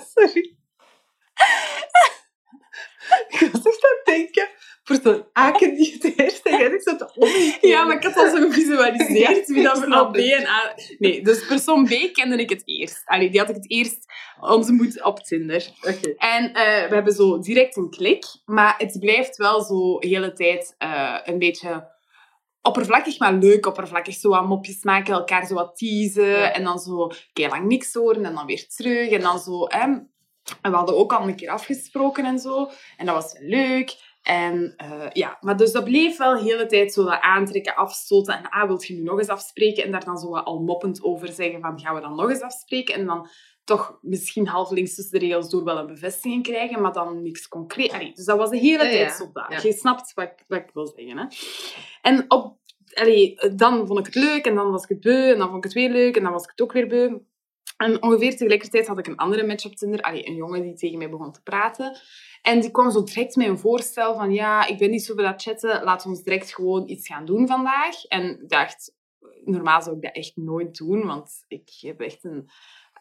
[0.15, 0.54] Sorry.
[3.29, 4.49] Ik was echt aan het denken.
[4.85, 7.61] Persoon A kent die het eerst en jij zegt dat omgekeerd.
[7.73, 10.75] Ja, maar ik had al zo gevisualiseerd wie dat ik van B en A...
[10.99, 13.03] Nee, dus persoon B kende ik het eerst.
[13.05, 14.07] Allee, die had ik het eerst
[14.41, 15.69] ontmoet op Tinder.
[16.17, 20.33] En eh, we hebben zo direct een klik, maar het blijft wel zo de hele
[20.33, 21.93] tijd eh, een beetje
[22.63, 24.15] oppervlakkig, maar leuk oppervlakkig.
[24.15, 26.53] Zo wat mopjes maken, elkaar zo wat teasen Ja.
[26.53, 29.65] en dan zo keer lang niks horen en dan weer terug en dan zo...
[29.69, 29.87] Hè.
[30.63, 32.71] En we hadden ook al een keer afgesproken en zo.
[32.97, 34.13] En dat was leuk.
[34.23, 38.39] En eh, ja, maar dus dat bleef wel de hele tijd zo dat aantrekken, afstoten.
[38.39, 39.85] En ah, wilt je nu nog eens afspreken?
[39.85, 42.41] En daar dan zo wat al moppend over zeggen van, gaan we dan nog eens
[42.41, 42.95] afspreken?
[42.95, 43.29] En dan
[43.65, 47.93] toch misschien halvelings tussen de regels door wel een bevestiging krijgen, maar dan niks concreet.
[47.93, 49.47] Allee, dus dat was de hele Ja, tijd zo dat.
[49.49, 49.61] Ja.
[49.63, 51.19] Je snapt wat ik, wat ik wil zeggen.
[51.19, 51.27] Hè?
[52.03, 52.57] En op
[52.95, 55.57] allee, dan vond ik het leuk en dan was ik het beu en dan vond
[55.57, 57.19] ik het weer leuk en dan was ik het ook weer beu.
[57.85, 60.01] En ongeveer tegelijkertijd had ik een andere match op Tinder.
[60.01, 61.99] Allee, een jongen die tegen mij begon te praten.
[62.43, 65.25] En die kwam zo direct met een voorstel van ja, ik ben niet zo veel
[65.25, 68.05] aan het chatten, laten we ons direct gewoon iets gaan doen vandaag.
[68.05, 68.95] En ik dacht,
[69.45, 72.49] normaal zou ik dat echt nooit doen, want ik heb echt een,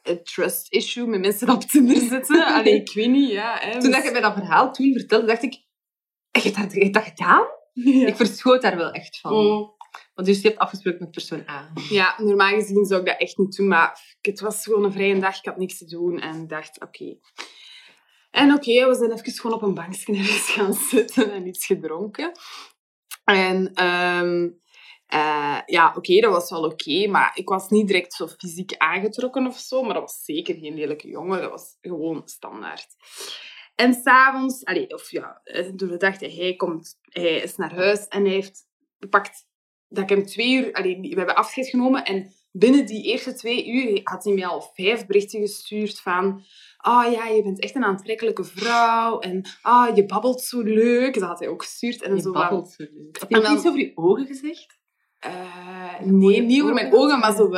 [0.03, 2.45] een trust issue met mensen die op Tinder zitten.
[2.45, 3.57] Allee, ik weet niet, ja.
[3.59, 5.61] Hè, Toen dus- dat je mij dat verhaal toen vertelde, dacht ik...
[6.31, 7.45] Heb je dat, heb je dat gedaan?
[7.73, 8.07] Ja.
[8.07, 9.31] Ik verschoot daar wel echt van.
[9.31, 9.72] Oh.
[10.13, 11.71] Want dus je hebt afgesproken met persoon A.
[11.89, 15.19] Ja, normaal gezien zou ik dat echt niet doen, maar het was gewoon een vrije
[15.19, 17.17] dag, ik had niks te doen en dacht, oké.
[18.31, 20.15] En oké, we zijn even gewoon op een bankje
[20.55, 22.31] gaan zitten en iets gedronken.
[23.23, 24.49] En ehm,
[25.05, 29.47] eh, ja, oké, dat was wel oké, maar ik was niet direct zo fysiek aangetrokken
[29.47, 32.87] of zo, maar dat was zeker geen lelijke jongen, dat was gewoon standaard.
[33.75, 35.41] En s'avonds, of ja,
[35.75, 38.67] door de dag, hij komt, hij is naar huis en hij heeft
[38.99, 39.47] gepakt
[39.93, 40.73] dat ik hem twee uur...
[40.73, 44.71] Allee, we hebben afscheid genomen en binnen die eerste twee uur had hij mij al
[44.73, 46.41] vijf berichten gestuurd van...
[46.77, 49.19] Ah ja, je bent echt een aantrekkelijke vrouw.
[49.19, 51.13] En ah, je babbelt zo leuk.
[51.19, 52.01] Dat had hij ook gestuurd.
[52.01, 53.17] En Je zo babbelt zo leuk.
[53.19, 54.81] Had je iets over je ogen gezegd?
[55.19, 57.19] eh, nee, niet over mijn ogen.
[57.19, 57.49] maar zo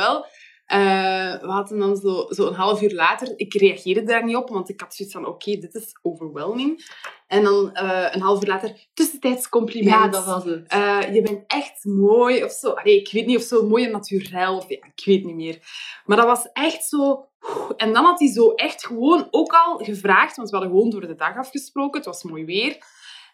[0.66, 3.32] Eh, we hadden dan zo, zo een half uur later...
[3.36, 5.26] Ik reageerde daar niet op, want ik had zoiets van...
[5.26, 6.84] Oké, dit is overwhelming.
[7.26, 8.86] En dan eh, een half uur later...
[8.94, 9.94] Tussentijds compliment.
[9.94, 10.66] Ja, dat was het.
[10.66, 12.70] Eh, je bent echt mooi of zo.
[12.70, 14.56] Allee, ik weet niet of zo mooi en naturel.
[14.56, 15.58] Of, ja, ik weet niet meer.
[16.04, 17.28] Maar dat was echt zo...
[17.76, 21.06] En dan had hij zo echt gewoon ook al gevraagd, want we hadden gewoon door
[21.06, 21.96] de dag afgesproken.
[21.96, 22.78] Het was mooi weer.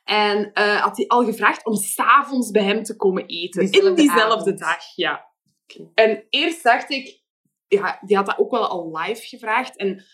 [0.04, 3.60] En had hij al gevraagd om s'avonds bij hem te komen eten.
[3.60, 4.58] Diezelfde in diezelfde avond.
[4.58, 5.30] dag, ja.
[5.94, 7.20] En eerst dacht ik...
[7.78, 9.76] Ja, die had dat ook wel al live gevraagd.
[9.76, 10.04] En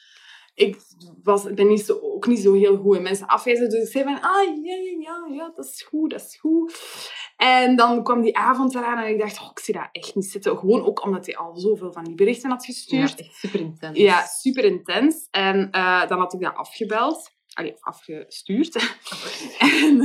[0.55, 0.77] ik
[1.23, 3.71] was, ben niet zo, ook niet zo heel goed in mensen afwijzen.
[3.71, 6.79] Dus ik zei van, ah, ja, ja, ja, ja, dat is goed, dat is goed.
[7.37, 10.25] En dan kwam die avond eraan en ik dacht, oh, ik zie dat echt niet
[10.31, 10.59] zitten.
[10.59, 13.19] Gewoon ook omdat hij al zoveel van die berichten had Ja, gestuurd.
[13.21, 13.99] echt super intens.
[13.99, 15.29] Ja, super intens.
[15.31, 17.31] En eh, dan had ik dat afgebeld.
[17.53, 18.77] Allee, afgestuurd.
[19.59, 19.97] en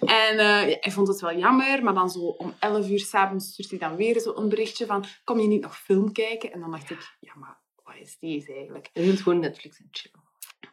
[0.00, 3.52] en eh, ja, hij vond het wel jammer, maar dan zo om 11 uur s'avonds
[3.52, 6.52] stuurt hij dan weer zo een berichtje van kom je niet nog film kijken?
[6.52, 8.90] En dan dacht ik, ja, maar wat is deze eigenlijk?
[8.92, 10.28] Je wilt gewoon Netflix en chillen.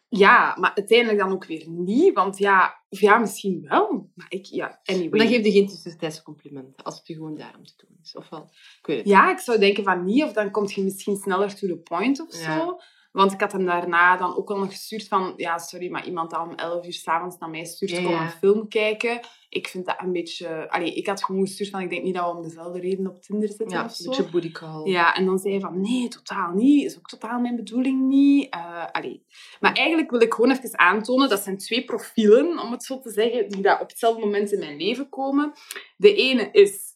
[0.09, 4.11] Ja, maar uiteindelijk dan ook weer niet, want ja, of ja, misschien wel.
[4.15, 5.09] Maar ik, ja, anyway.
[5.09, 8.15] Maar dan geef je geen tussentijdse complimenten, als het je gewoon daarom te doen is.
[8.15, 8.49] Of wel?
[8.79, 11.55] Ik weet het Ja, ik zou denken van niet, of dan kom je misschien sneller
[11.55, 12.59] to the point of Ja.
[12.59, 12.79] zo.
[13.17, 16.29] Want ik had hem daarna dan ook al nog gestuurd van, ja, sorry, maar iemand
[16.29, 18.21] dat om 11 uur s'avonds naar mij stuurt, Ja, kom ja.
[18.21, 19.19] een film kijken.
[19.49, 20.69] Ik vind dat een beetje...
[20.69, 23.21] Allee, ik had gewoon gestuurd van, ik denk niet dat we om dezelfde reden op
[23.21, 24.09] Tinder zitten Ja, of een zo.
[24.09, 24.89] beetje booty call.
[24.89, 26.85] Ja, en dan zei hij van, nee, totaal niet.
[26.85, 28.49] Is ook totaal mijn bedoeling niet.
[28.91, 29.25] Allee.
[29.59, 33.09] Maar eigenlijk wil ik gewoon even aantonen, dat zijn twee profielen, om het zo te
[33.11, 35.53] zeggen, die daar op hetzelfde moment in mijn leven komen.
[35.97, 36.95] De ene is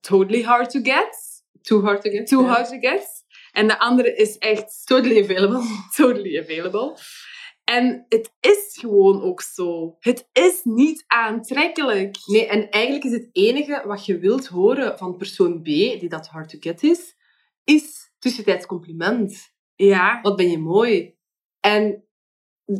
[0.00, 1.38] totally hard to get.
[1.62, 2.26] Too hard to get.
[2.26, 3.19] Too hard to get.
[3.52, 5.62] En de andere is echt Totally available.
[5.96, 6.98] totally available.
[7.64, 9.96] En het is gewoon ook zo.
[9.98, 12.16] Het is niet aantrekkelijk.
[12.26, 16.26] Nee, en eigenlijk is het enige wat je wilt horen van persoon B, die dat
[16.26, 17.16] hard to get is,
[17.64, 19.52] is tussentijds compliment.
[19.74, 20.20] Ja.
[20.22, 21.14] Wat ben je mooi.
[21.60, 22.04] En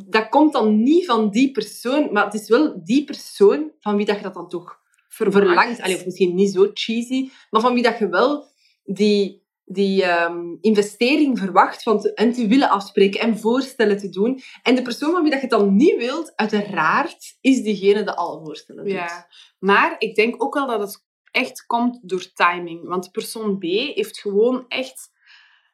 [0.08, 4.06] dat komt dan niet van die persoon, maar het is wel die persoon van wie
[4.06, 4.78] dat je dat dan toch
[5.08, 5.80] verlangt.
[5.80, 8.48] Allee, of misschien niet zo cheesy, maar van wie dat je wel
[8.84, 9.39] die,
[9.72, 14.40] die ehm, investering verwacht van te, en te willen afspreken en voorstellen te doen.
[14.62, 18.12] En de persoon van wie dat je het dan niet wilt, uiteraard, is diegene die
[18.12, 18.92] alle voorstellen doet.
[18.92, 19.26] Ja.
[19.58, 22.88] Maar ik denk ook wel dat het echt komt door timing.
[22.88, 25.10] Want persoon B heeft gewoon echt...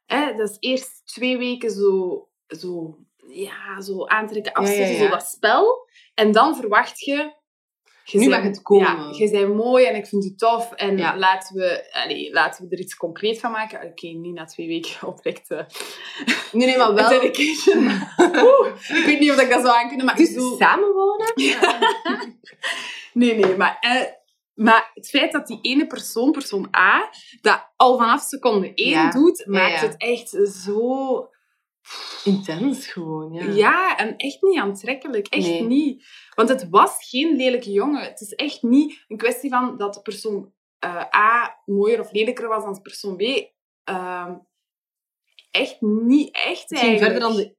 [0.06, 2.28] Hè, dat is eerst twee weken zo...
[2.46, 5.04] zo ja, zo aantrekken, Ja, ja, afzetten, ja.
[5.04, 5.88] zo dat spel.
[6.14, 7.35] En dan verwacht je...
[8.12, 8.86] je Nu mag het komen.
[8.86, 10.72] Ja, je bent mooi en ik vind je tof.
[10.72, 11.16] En Ja.
[11.18, 13.82] laten, we, allee, laten we er iets concreet van maken.
[13.88, 15.50] Oké, niet na twee weken oprecht...
[15.50, 15.64] eh,
[16.52, 17.08] Nee, nee, maar wel...
[17.08, 17.84] dedication.
[18.44, 20.56] Oeh, ik weet niet of ik dat zou aankunnen, maar Dus bedoel...
[20.56, 21.32] samenwonen?
[23.12, 24.02] Nee, nee, maar, eh,
[24.54, 29.10] maar het feit dat die ene persoon, persoon A, dat al vanaf seconde één Ja.
[29.10, 30.28] doet, Ja, maakt het echt
[30.64, 31.28] zo...
[32.24, 33.44] Intens gewoon, ja.
[33.44, 33.96] Ja.
[33.96, 35.26] en echt niet aantrekkelijk.
[35.26, 35.62] Echt Nee.
[35.62, 36.04] niet.
[36.34, 38.02] Want het was geen lelijke jongen.
[38.02, 42.48] Het is echt niet een kwestie van dat de persoon eh, A mooier of lelijker
[42.48, 43.22] was dan persoon B.
[43.84, 44.34] Ehm,
[45.50, 47.00] echt niet echt ging eigenlijk.
[47.00, 47.54] verder dan de,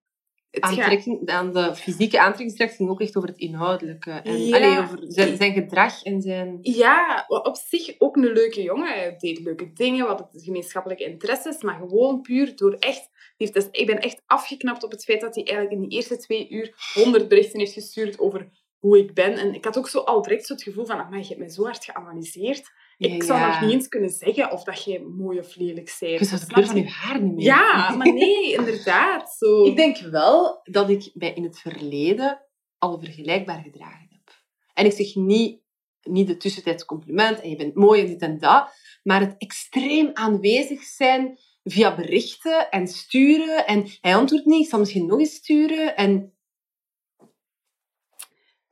[0.59, 2.69] aantrekking, dan de fysieke aantrekkingskracht.
[2.69, 4.11] Het ging ook echt over het inhoudelijke.
[4.11, 4.55] En, Ja.
[4.55, 6.57] allee, over zijn, zijn gedrag en zijn...
[6.61, 8.87] Ja, op zich ook een leuke jongen.
[8.87, 13.09] Hij deed leuke dingen, wat het gemeenschappelijke interesses, maar gewoon puur door echt...
[13.37, 16.17] heeft- dus ik ben echt afgeknapt op het feit dat hij eigenlijk in die eerste
[16.17, 19.33] twee uur honderd berichten heeft gestuurd over hoe ik ben.
[19.33, 21.51] En ik had ook zo al direct zo het gevoel van, maar je hebt me
[21.51, 22.71] zo hard geanalyseerd.
[22.97, 23.47] Ik zou Ja.
[23.47, 26.19] nog niet eens kunnen zeggen of dat je mooi of lelijk bent.
[26.19, 26.81] Je zou de kleur van je?
[26.83, 27.45] je haar niet meer.
[27.45, 29.29] Ja, maar nee, inderdaad.
[29.37, 29.65] Zo.
[29.65, 32.41] Ik denk wel dat ik mij in het verleden
[32.77, 34.35] al vergelijkbaar gedragen heb.
[34.73, 35.61] En ik zeg niet,
[36.01, 38.69] niet de tussentijds compliment en je bent mooi en dit en dat,
[39.03, 41.37] maar het extreem aanwezig zijn
[41.69, 43.65] via berichten en sturen.
[43.67, 45.95] En hij antwoordt niet, ik zal misschien nog eens sturen.
[45.95, 46.37] En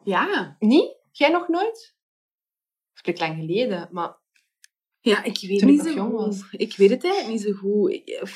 [0.04, 0.56] Ja.
[0.60, 0.96] niet?
[1.12, 1.94] Jij nog nooit?
[3.02, 4.24] Dat lang geleden, maar
[5.00, 6.20] Ja, ik weet Toen niet zo jong goed.
[6.26, 6.42] was.
[6.52, 7.92] Ik weet het eigenlijk niet zo goed.
[7.92, 8.32] Ik, eh,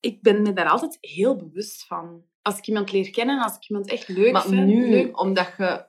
[0.00, 2.24] ik ben me daar altijd heel bewust van.
[2.42, 4.66] Als ik iemand leer kennen, als ik iemand echt leuk Maar vind...
[4.66, 5.86] nu, leuk- omdat je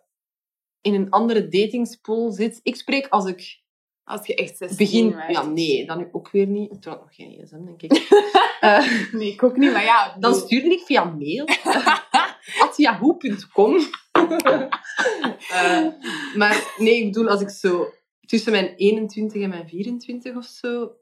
[0.81, 2.59] in een andere datingspool zit...
[2.63, 3.61] Ik spreek als ik
[4.09, 5.15] als je echt 16 begin...
[5.15, 5.31] werd.
[5.31, 6.71] Ja, nee, dan ook weer niet.
[6.71, 7.91] Ik had nog geen gsm, denk ik.
[8.59, 10.11] Eh, Nee, ik ook niet, maar ja...
[10.11, 11.45] dan bedoel- stuurde ik via mail.
[12.63, 13.75] at yahoo.com.
[15.49, 15.87] Eh,
[16.35, 17.93] maar nee, ik bedoel, als ik zo
[18.25, 20.95] tussen mijn 21 en mijn 24 of zo...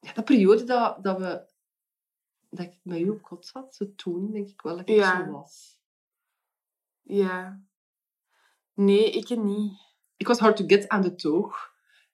[0.00, 1.46] Ja, dat periode dat, dat we...
[2.50, 5.24] Dat ik met u op kot zat, zo toen, denk ik wel dat ik Ja.
[5.24, 5.78] zo was.
[7.02, 7.62] Ja.
[8.74, 9.72] Nee, ik niet.
[10.18, 11.72] Ik was hard to get aan de toog.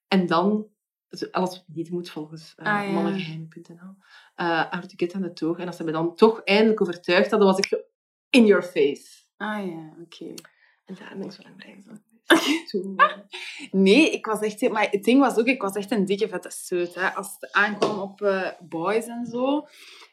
[0.09, 0.67] En dan,
[1.31, 2.67] alles niet moet volgens uh,
[4.35, 5.59] Ah, hard to get aan de toog.
[5.59, 7.85] En als ze me dan toch eindelijk overtuigd hadden, was ik
[8.31, 9.23] in your face.
[9.37, 10.35] Ah ja, oké.
[10.85, 11.57] En daar ben ik zo lang
[12.97, 13.17] eh,
[13.71, 14.71] Nee, ik was echt...
[14.71, 16.95] Maar het ding was ook, ik was echt een dikke vette seut.
[16.95, 19.67] Hè, als het aankwam op eh, boys en zo.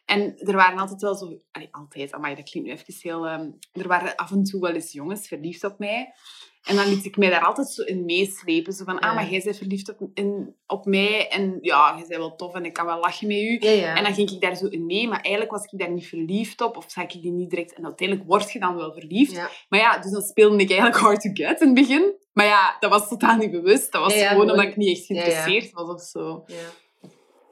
[0.05, 1.41] En er waren altijd wel zo...
[1.51, 3.27] Allee, altijd, maar dat klinkt nu even heel...
[3.27, 6.13] ehm, er waren af en toe wel eens jongens verliefd op mij.
[6.61, 8.73] En dan liet ik mij daar altijd zo in meeslepen.
[8.73, 8.99] Zo van, Ja.
[8.99, 11.27] ah, maar jij bent verliefd op, in, op mij.
[11.29, 13.57] En ja, jij bent wel tof en ik kan wel lachen met u.
[13.59, 13.95] ja, ja.
[13.95, 16.61] En dan ging ik daar zo in mee, maar eigenlijk was ik daar niet verliefd
[16.61, 16.77] op.
[16.77, 17.73] Of zag ik die niet direct...
[17.73, 19.49] En uiteindelijk word je dan wel verliefd.
[19.69, 22.15] Maar ja, dus dan speelde ik eigenlijk hard to get in het begin.
[22.33, 23.91] Maar ja, dat was totaal niet bewust.
[23.91, 26.43] Dat was gewoon omdat ik niet echt geïnteresseerd was of zo.
[26.47, 26.55] ja.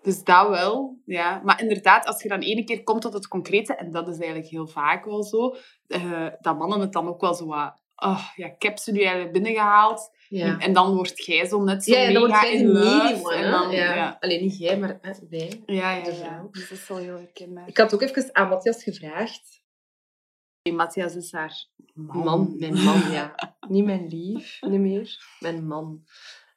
[0.02, 1.42] Dus dat wel, ja.
[1.44, 4.50] Maar inderdaad, als je dan ene keer komt tot het concrete, en dat is eigenlijk
[4.50, 5.56] heel vaak wel zo,
[5.88, 7.74] eh, dat mannen het dan ook wel zo wat...
[8.00, 10.12] Oh, ja, ik heb ze nu eigenlijk binnengehaald.
[10.28, 10.60] ja.
[10.60, 13.52] En dan word jij zo net zo Ja, ja, dan jij in one, en hè?
[13.52, 13.96] dan, ja.
[13.96, 14.18] ja.
[14.20, 15.64] Alleen niet jij, maar wij.
[15.66, 16.48] Ja, ja, ja.
[16.52, 17.68] Dus dat is wel heel herkenbaar.
[17.68, 19.64] Ik had ook even aan Matthias gevraagd.
[20.72, 22.24] Matthias is haar man.
[22.24, 23.36] Man, mijn man, ja.
[23.68, 25.18] Niet mijn lief, niet meer.
[25.40, 26.04] Mijn man.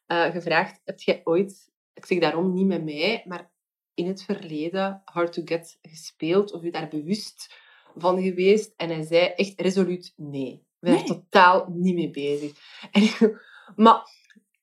[0.06, 3.50] Eh, gevraagd, heb jij ooit, ik zeg daarom niet met mij, maar
[3.94, 7.54] in het verleden Hard to Get gespeeld of u daar bewust
[7.96, 8.74] van geweest?
[8.76, 10.66] En hij zei echt resoluut nee.
[10.82, 11.06] Ik ben er Nee.
[11.08, 12.52] totaal niet mee bezig.
[12.92, 13.40] En ik,
[13.76, 14.02] maar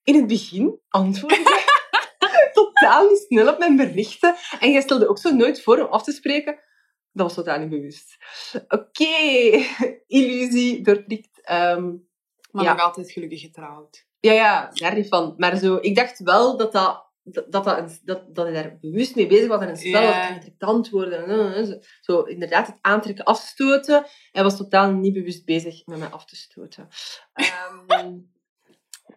[0.04, 4.36] in het begin antwoordde hij totaal niet snel op mijn berichten.
[4.60, 6.60] En jij stelde ook zo nooit voor om af te spreken.
[7.12, 8.18] Dat was totaal niet bewust.
[8.68, 9.06] Oké,
[10.08, 11.42] illusie doorprikt.
[11.42, 11.94] Ehm,
[12.52, 12.74] Maar Ja.
[12.74, 14.08] nog altijd gelukkig getrouwd.
[14.20, 15.34] ja, ja, daar niet van.
[15.38, 19.28] Maar zo, ik dacht wel dat, dat, dat, dat, dat, dat, hij daar bewust mee
[19.28, 20.14] bezig was en een spel was.
[20.26, 21.26] Kan je direct antwoorden?
[21.26, 24.06] en, eh, Zo, inderdaad, het aantrekken, afstoten.
[24.32, 26.88] Hij was totaal niet bewust bezig met mij af te stoten.
[27.34, 28.18] Ehm,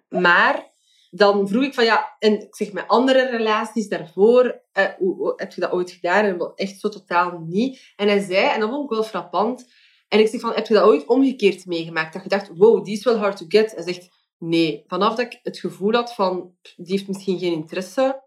[0.27, 0.70] maar
[1.11, 5.33] dan vroeg ik van ja, en ik zeg met andere relaties daarvoor, eh, hoe, hoe-
[5.37, 6.25] heb je dat ooit gedaan?
[6.25, 7.92] En echt zo totaal niet.
[7.96, 9.72] En hij zei, en dat vond ik wel frappant,
[10.09, 12.12] en ik zeg van, heb je dat ooit omgekeerd meegemaakt?
[12.12, 13.72] Dat je dacht, wow, die is wel hard to get.
[13.75, 14.09] Hij zegt,
[14.42, 14.85] nee.
[14.87, 18.22] Vanaf dat ik het gevoel had van, die heeft misschien geen interesse,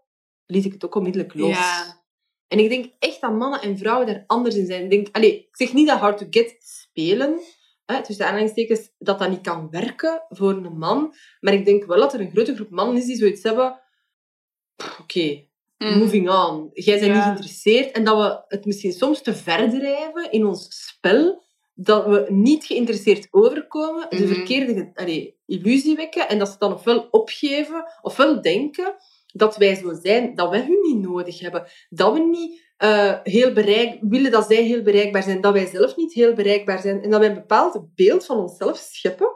[0.46, 1.50] liet ik het ook onmiddellijk los.
[1.50, 2.04] Ja.
[2.48, 4.82] En ik denk echt dat mannen en vrouwen daar anders in zijn.
[4.84, 7.40] Ik, denk, allee, ik zeg niet dat hard to get spelen,
[7.84, 11.14] hè, tussen de aanhalingstekens, dat dat niet kan werken voor een man.
[11.40, 13.80] Maar ik denk wel dat er een grote groep mannen is die zoiets hebben.
[15.00, 15.44] Oké,
[15.78, 15.98] Mm.
[15.98, 16.70] moving on.
[16.72, 17.14] Jij bent Ja.
[17.14, 17.90] niet geïnteresseerd.
[17.92, 21.44] En dat we het misschien soms te ver drijven in ons spel.
[21.78, 24.06] Dat we niet geïnteresseerd overkomen.
[24.10, 24.34] De Mhm.
[24.34, 26.28] verkeerde allee, illusie wekken.
[26.28, 28.94] En dat ze dan ofwel opgeven, ofwel denken
[29.32, 31.66] dat wij zo zijn, dat wij hun niet nodig hebben.
[31.88, 35.40] Dat we niet eh, heel bereik, willen dat zij heel bereikbaar zijn.
[35.40, 37.02] Dat wij zelf niet heel bereikbaar zijn.
[37.02, 39.28] En dat wij een bepaald beeld van onszelf scheppen.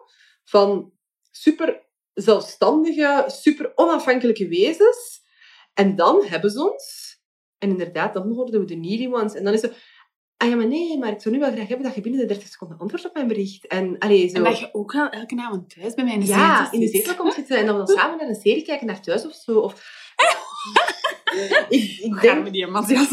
[0.45, 0.93] Van
[1.31, 1.83] super
[2.15, 5.21] zelfstandige, super onafhankelijke wezens.
[5.75, 7.17] En dan hebben ze ons.
[7.59, 9.35] En inderdaad, dan worden we de needy ones.
[9.35, 9.77] En dan is het...
[10.41, 12.27] Ah ja, maar nee, maar ik zou nu wel graag hebben dat je binnen de
[12.27, 13.67] 30 seconden antwoordt op mijn bericht.
[13.67, 14.37] En, allee, zo...
[14.37, 16.87] En dat je ook wel elke avond thuis bij mij in de ja, zetel in
[16.87, 19.27] de zetel komt zitten en dat we dan samen naar een serie kijken naar thuis
[19.27, 19.59] of zo.
[19.59, 19.73] Of...
[21.69, 22.45] ik, ik Gaan denk...
[22.45, 23.11] we die Matthias?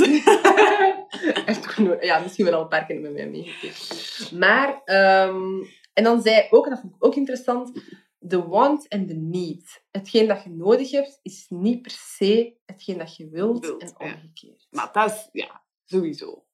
[1.77, 4.37] Nooit- ja, misschien wel al een paar keer met mij meegekeken.
[4.37, 5.63] Maar, ehm,
[5.93, 7.71] en dan zei ook, en dat vond ik ook interessant,
[8.19, 9.83] de want en de need.
[9.91, 13.93] Hetgeen dat je nodig hebt, is niet per se hetgeen dat je wilt, Wilt, en
[13.97, 14.13] ja.
[14.13, 14.67] omgekeerd.
[14.69, 16.45] maar dat is, ja, sowieso.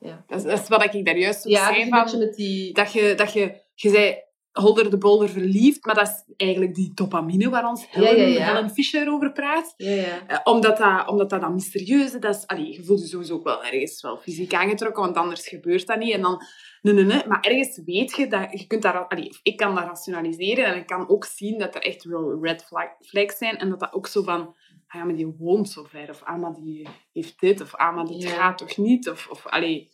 [0.00, 0.24] Ja.
[0.26, 2.02] Dat is, dat is wat ik daar juist ook Ja, zei van...
[2.02, 2.72] beetje met die...
[2.74, 3.60] Dat je, dat je...
[3.74, 8.16] je zei holder de bolder verliefd, maar dat is eigenlijk die dopamine waar ons Helen,
[8.16, 8.54] Ja, ja, ja.
[8.54, 9.74] Helen Fisher over praat.
[9.76, 10.26] Ja, ja.
[10.26, 13.44] Eh, omdat, dat, omdat dat dan mysterieuze, dat is, allee, je voelt je sowieso ook
[13.44, 16.12] wel ergens wel fysiek aangetrokken, want anders gebeurt dat niet.
[16.12, 16.42] En dan,
[16.82, 17.26] nee, nee, nee.
[17.26, 20.86] Maar ergens weet je dat, je kunt daar, allee, ik kan dat rationaliseren en ik
[20.86, 24.06] kan ook zien dat er echt wel red flag- flags zijn en dat dat ook
[24.06, 24.54] zo van,
[24.92, 27.94] ah ja, maar die woont zo ver, of ah, maar die heeft dit, of ah,
[27.94, 28.28] maar Ja.
[28.28, 29.90] gaat toch niet, of, of allee,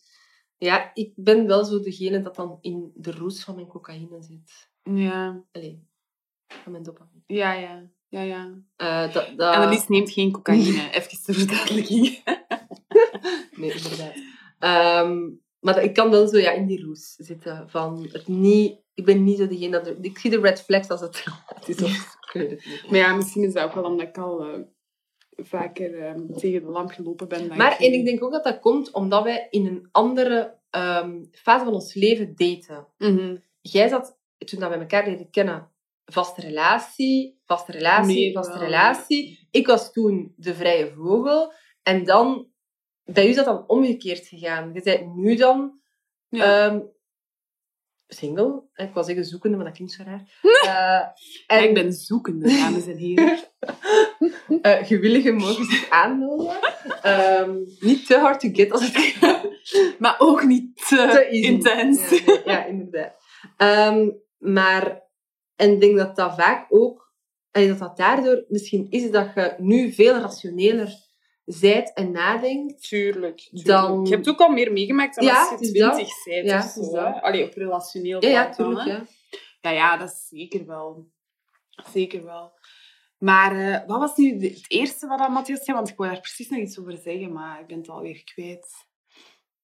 [0.59, 4.70] Ja, ik ben wel zo degene dat dan in de roes van mijn cocaïne zit.
[4.82, 5.86] ja, Allee,
[6.47, 7.22] van mijn dopamine.
[7.26, 8.55] ja, ja, ja, ja.
[8.76, 9.55] Eh, dat, dat...
[9.55, 12.22] Annelies neemt geen cocaïne, even ter verduidelijking.
[13.57, 14.14] Nee, inderdaad.
[14.59, 15.30] Ehm,
[15.61, 17.70] maar ik kan wel zo ja, in die roes zitten.
[17.70, 19.86] Van het niet, ik ben niet zo degene dat...
[19.86, 21.24] er- ik zie de red flags als het
[21.55, 21.82] het is.
[21.82, 22.18] Of.
[22.90, 24.61] Maar ja, misschien is dat ook wel omdat ik al eh,
[25.37, 27.49] vaker eh, tegen de lamp gelopen ben.
[27.49, 30.55] dan Maar ik- en ik denk ook dat dat komt omdat wij in een andere
[30.70, 32.87] ehm, fase van ons leven daten.
[32.99, 33.37] Mhm.
[33.61, 35.70] Jij zat, toen dat we elkaar leren kennen,
[36.05, 39.47] vaste relatie, vaste relatie, vaste wel, relatie.
[39.51, 41.53] Ik was toen de vrije vogel.
[41.82, 42.49] En dan,
[43.05, 44.70] bij u is dat dan omgekeerd gegaan.
[44.74, 45.80] Je bent nu dan
[46.28, 46.66] Ja.
[46.68, 46.80] ehm,
[48.09, 48.62] single.
[48.74, 50.39] Ik wou zeggen zoekende, maar dat klinkt zo raar.
[51.47, 53.39] Eh, en ik ben zoekende, dames en heren.
[54.62, 56.57] eh, gewilligen mogen zich aanmelden.
[57.03, 59.21] Ehm, niet te hard to get als het
[59.99, 62.23] maar ook niet te, intens.
[62.45, 63.14] Ja, inderdaad.
[63.57, 65.03] Ehm, maar,
[65.57, 67.12] en ik denk dat dat vaak ook,
[67.51, 70.95] en dat dat daardoor misschien is dat je nu veel rationeler
[71.45, 72.89] zijt en nadenkt.
[72.89, 73.67] Tuurlijk, tuurlijk.
[73.67, 76.75] Dan- Je hebt ook al meer meegemaakt dan Ja, als je twintig bent Ja, of
[76.75, 76.97] het zo.
[76.97, 78.89] Allee, op relationeel Ja, ja, vlak dan, tuurlijk.
[78.99, 79.14] Ja.
[79.61, 81.07] Ja, ja, dat is zeker wel.
[81.93, 82.53] Zeker wel.
[83.19, 85.77] Maar eh, wat was nu het eerste wat Matthias zei?
[85.77, 88.75] Want ik wou daar precies nog iets over zeggen, maar ik ben het alweer kwijt.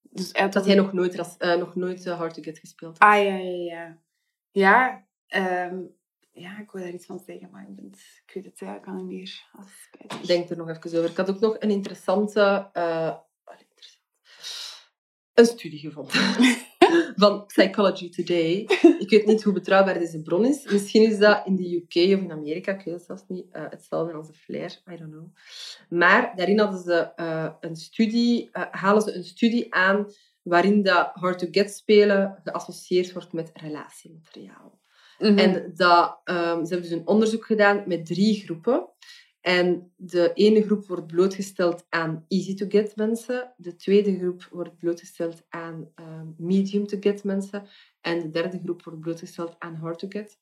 [0.01, 3.13] Dus had Dat hij nog nooit, eh, nog nooit eh, Hard to Get gespeeld heeft.
[3.13, 3.99] Ah, ja, ja, ja.
[4.51, 5.81] Ja, ehm,
[6.33, 8.87] ja, ik wou daar iets van zeggen, maar ik, ben het- ik weet het eigenlijk
[8.93, 9.49] al niet meer.
[9.91, 10.21] Spijtig.
[10.21, 11.11] Denk er nog even over.
[11.11, 12.69] Ik had ook nog een interessante...
[12.73, 13.17] eh.
[15.35, 16.13] Een studie gevonden.
[17.17, 18.67] Van Psychology Today.
[18.99, 20.71] Ik weet niet hoe betrouwbaar deze bron is.
[20.73, 22.73] Misschien is dat in de UK of in Amerika.
[22.73, 23.47] Ik weet het zelfs niet.
[23.51, 24.83] eh, hetzelfde als de Flair.
[24.93, 25.35] I don't know.
[25.89, 28.49] Maar daarin hadden ze eh, een studie...
[28.53, 30.07] eh, halen ze een studie aan
[30.43, 34.81] waarin dat hard to get spelen geassocieerd wordt met relatiemateriaal.
[35.19, 35.39] Mhm.
[35.39, 38.89] En dat, ehm, ze hebben dus een onderzoek gedaan met drie groepen.
[39.43, 43.55] En de ene groep wordt blootgesteld aan easy-to-get mensen.
[43.57, 47.67] De tweede groep wordt blootgesteld aan ehm, medium-to-get mensen.
[48.01, 50.39] En de derde groep wordt blootgesteld aan hard-to-get.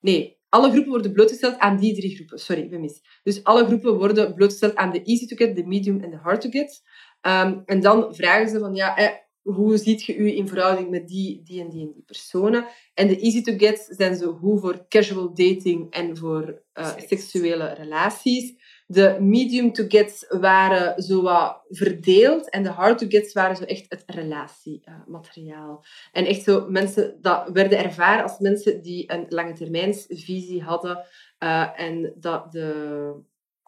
[0.00, 2.38] Nee, alle groepen worden blootgesteld aan die drie groepen.
[2.38, 3.00] Sorry, ben mis.
[3.22, 6.82] Dus alle groepen worden blootgesteld aan de easy-to-get, de medium en de hard-to-get.
[7.20, 9.08] Ehm, en dan vragen ze van, ja, eh,
[9.44, 12.66] hoe ziet je u in verhouding met die, die en die en die personen?
[12.94, 17.08] En de easy to get zijn zo goed voor casual dating en voor eh, Seks.
[17.08, 18.54] seksuele relaties.
[18.86, 23.64] De medium to get waren zo wat verdeeld en de hard to get waren zo
[23.64, 25.84] echt het relatiemateriaal.
[26.12, 31.04] en echt zo mensen, dat werden ervaren als mensen die een lange termijnsvisie hadden
[31.38, 33.12] eh, en dat, de,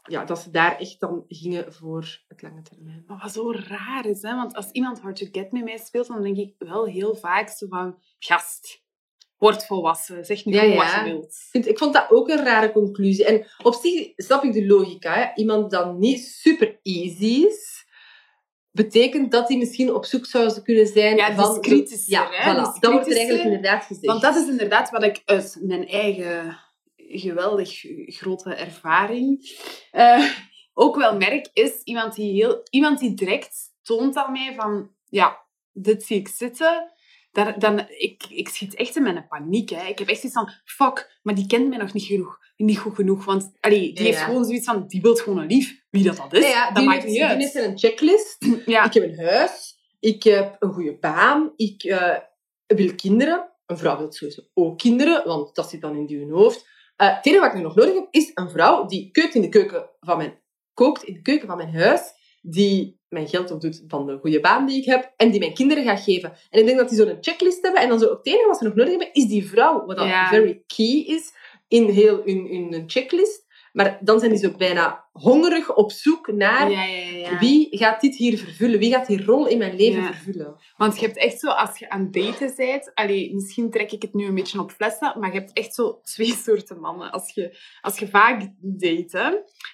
[0.06, 3.04] ja, dat ze daar echt dan gingen voor het lange termijn.
[3.06, 4.34] Maar wat zo raar is, hè?
[4.34, 7.48] want als iemand Hard to Get met mij speelt, dan denk ik wel heel vaak
[7.48, 7.98] zo van...
[8.18, 8.84] Gast,
[9.36, 11.66] word volwassen, zeg nu Ja, wat je wilt.
[11.68, 13.24] Ik, vond dat ook een rare conclusie.
[13.24, 15.14] En op zich snap ik de logica.
[15.14, 15.26] Hè?
[15.34, 17.86] Iemand dat niet super easy is,
[18.70, 21.60] betekent dat hij misschien op zoek zou kunnen zijn Ja, van...
[21.60, 22.52] kritischer, Ja, hè?
[22.52, 22.62] voilà.
[22.72, 24.06] Dus dat wordt er eigenlijk inderdaad gezegd.
[24.06, 26.58] Want dat is inderdaad wat ik uit mijn eigen
[27.08, 29.58] geweldig grote ervaring
[29.90, 30.24] eh,
[30.74, 35.44] ook wel merk, is iemand die, heel, iemand die direct toont aan mij van, ja,
[35.72, 36.90] dit zie ik zitten.
[37.32, 39.70] Daar, dan, ik, ik schiet echt in mijn paniek.
[39.70, 39.86] Hè.
[39.86, 42.94] Ik heb echt zoiets van, fuck, maar die kent mij nog niet, genoeg, niet goed
[42.94, 43.24] genoeg.
[43.24, 44.24] Want allee, die Ja, heeft ja.
[44.24, 45.82] gewoon zoiets van, die wil gewoon een lief.
[45.90, 47.38] Wie dat, dat is, Ja, ja, dat die maakt heeft, niet die uit.
[47.38, 48.36] heeft een checklist.
[48.66, 52.16] Ik heb een huis, ik heb een goede baan, ik eh,
[52.66, 53.50] wil kinderen.
[53.66, 56.66] Een vrouw wil sowieso ook kinderen, want dat zit dan in die hun hoofd.
[56.96, 59.40] Eh, het enige wat ik nu nog nodig heb, is een vrouw die kookt in
[59.42, 60.40] de keuken van mijn,
[60.74, 62.00] kookt in de keuken van mijn huis,
[62.42, 65.84] die mijn geld opdoet van de goede baan die ik heb, en die mijn kinderen
[65.84, 66.32] gaat geven.
[66.50, 68.64] En ik denk dat die zo'n checklist hebben, en dan zo, het enige wat ze
[68.64, 69.86] nog nodig hebben, is die vrouw.
[69.86, 70.28] Wat Ja.
[70.28, 71.32] very key is
[71.68, 73.45] in heel hun, hun checklist.
[73.76, 77.38] Maar dan zijn die zo bijna hongerig op zoek naar ja, ja, ja.
[77.38, 78.78] wie gaat dit hier vervullen?
[78.78, 80.56] Wie gaat die rol in mijn leven vervullen?
[80.76, 82.94] Want je hebt echt zo, als je aan daten bent...
[82.94, 86.00] Allee, misschien trek ik het nu een beetje op flessen, maar je hebt echt zo
[86.02, 87.10] twee soorten mannen.
[87.10, 89.28] Als je, als je vaak date, hè.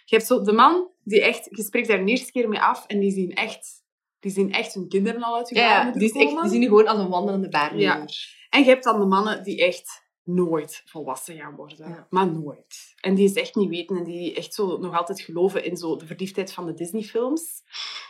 [0.04, 1.48] Je hebt zo de man die echt...
[1.50, 3.80] Je spreekt daar de eerste keer mee af en die zien echt...
[4.20, 6.68] Die zien echt hun kinderen al uit je Ja, die, is echt, die zien je
[6.68, 8.06] gewoon als een wandelende baarmoeder.
[8.50, 11.88] En je hebt dan de mannen die echt nooit volwassen gaan worden.
[11.88, 12.06] Ja.
[12.10, 12.94] Maar nooit.
[13.00, 15.96] En die het echt niet weten en die echt zo nog altijd geloven in zo
[15.96, 17.62] de verliefdheid van de Disney-films.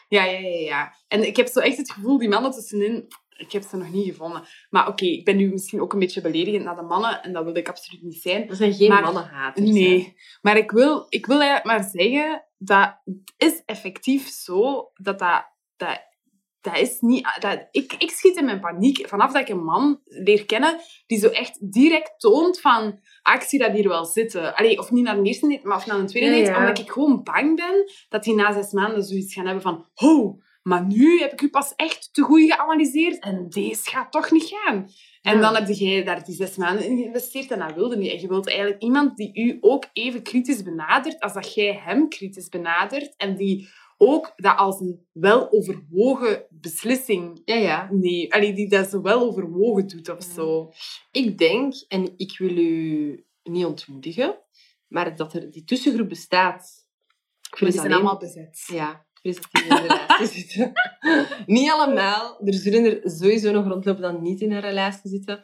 [0.09, 0.95] Ja, ja, ja, ja.
[1.09, 3.07] En ik heb zo echt het gevoel, die mannen tussenin,
[3.37, 4.43] ik heb ze nog niet gevonden.
[4.71, 7.45] Maar oké, ik ben nu misschien ook een beetje beledigend naar de mannen en dat
[7.45, 8.47] wil ik absoluut niet zijn.
[8.47, 9.67] Dat zijn geen Maar- mannenhaters.
[9.67, 9.73] hè.
[9.73, 15.19] Nee, maar ik wil, ik wil eigenlijk maar zeggen dat het is effectief zo dat
[15.19, 15.51] dat...
[15.77, 16.11] dat
[16.63, 17.29] dat is niet...
[17.39, 21.19] Dat, ik, ik schiet in mijn paniek vanaf dat ik een man leer kennen die
[21.19, 23.01] zo echt direct toont van...
[23.23, 24.57] Ah, ik zie dat hier wel zitten.
[24.57, 26.51] Allee, of niet naar de eerste date, maar of naar een tweede date.
[26.51, 26.59] ja.
[26.59, 29.87] Omdat ik gewoon bang ben dat die na zes maanden zoiets gaan hebben van...
[29.95, 34.31] Ho, maar nu heb ik u pas echt te goed geanalyseerd en deze gaat toch
[34.31, 34.89] niet gaan.
[35.23, 35.41] En Ja.
[35.41, 38.11] dan heb je daar die zes maanden in geïnvesteerd en dat wilde niet.
[38.13, 42.09] En je wilt eigenlijk iemand die u ook even kritisch benadert als dat jij hem
[42.09, 43.15] kritisch benadert.
[43.17, 43.69] En die
[44.05, 47.43] ook dat als een weloverwogen beslissing...
[47.45, 47.89] Ja, ja.
[47.91, 50.73] Nee, allee, die dat zo wel overwogen doet of zo.
[51.11, 54.39] Ik denk, en ik wil u niet ontmoedigen,
[54.89, 56.87] maar dat er die tussengroep bestaat.
[57.51, 58.65] Ik Die zijn alleen- allemaal bezet.
[58.67, 60.73] Ja, ik dat die in een relatie zitten.
[61.47, 62.41] niet allemaal.
[62.45, 65.41] Er zullen er sowieso nog rondlopen dat niet in een relatie zitten.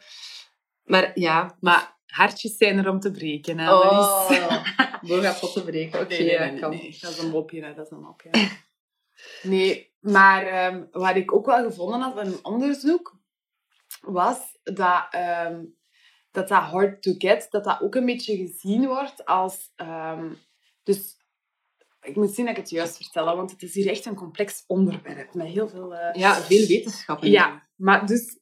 [0.83, 1.57] Maar ja.
[1.59, 3.65] Maar hartjes zijn er om te breken, hè.
[5.01, 5.99] Boog gaat pot te breken.
[6.01, 6.69] Oké, Nee, nee, nee, nee, kan.
[6.69, 6.97] nee.
[7.01, 7.73] Dat is een mopje, hè.
[7.73, 8.29] dat is een mopje.
[9.43, 13.19] Nee, maar ehm, wat ik ook wel gevonden had in een onderzoek,
[14.01, 15.63] was dat ehm,
[16.31, 19.71] dat, dat hard to get, dat dat ook een beetje gezien wordt als...
[19.75, 20.33] ehm,
[20.83, 21.17] dus
[22.01, 24.63] ik moet zien dat ik het juist vertel, want het is hier echt een complex
[24.67, 25.95] onderwerp met heel veel...
[25.95, 27.23] eh, Ja, veel wetenschap.
[27.23, 27.31] in.
[27.31, 28.39] ja, maar dus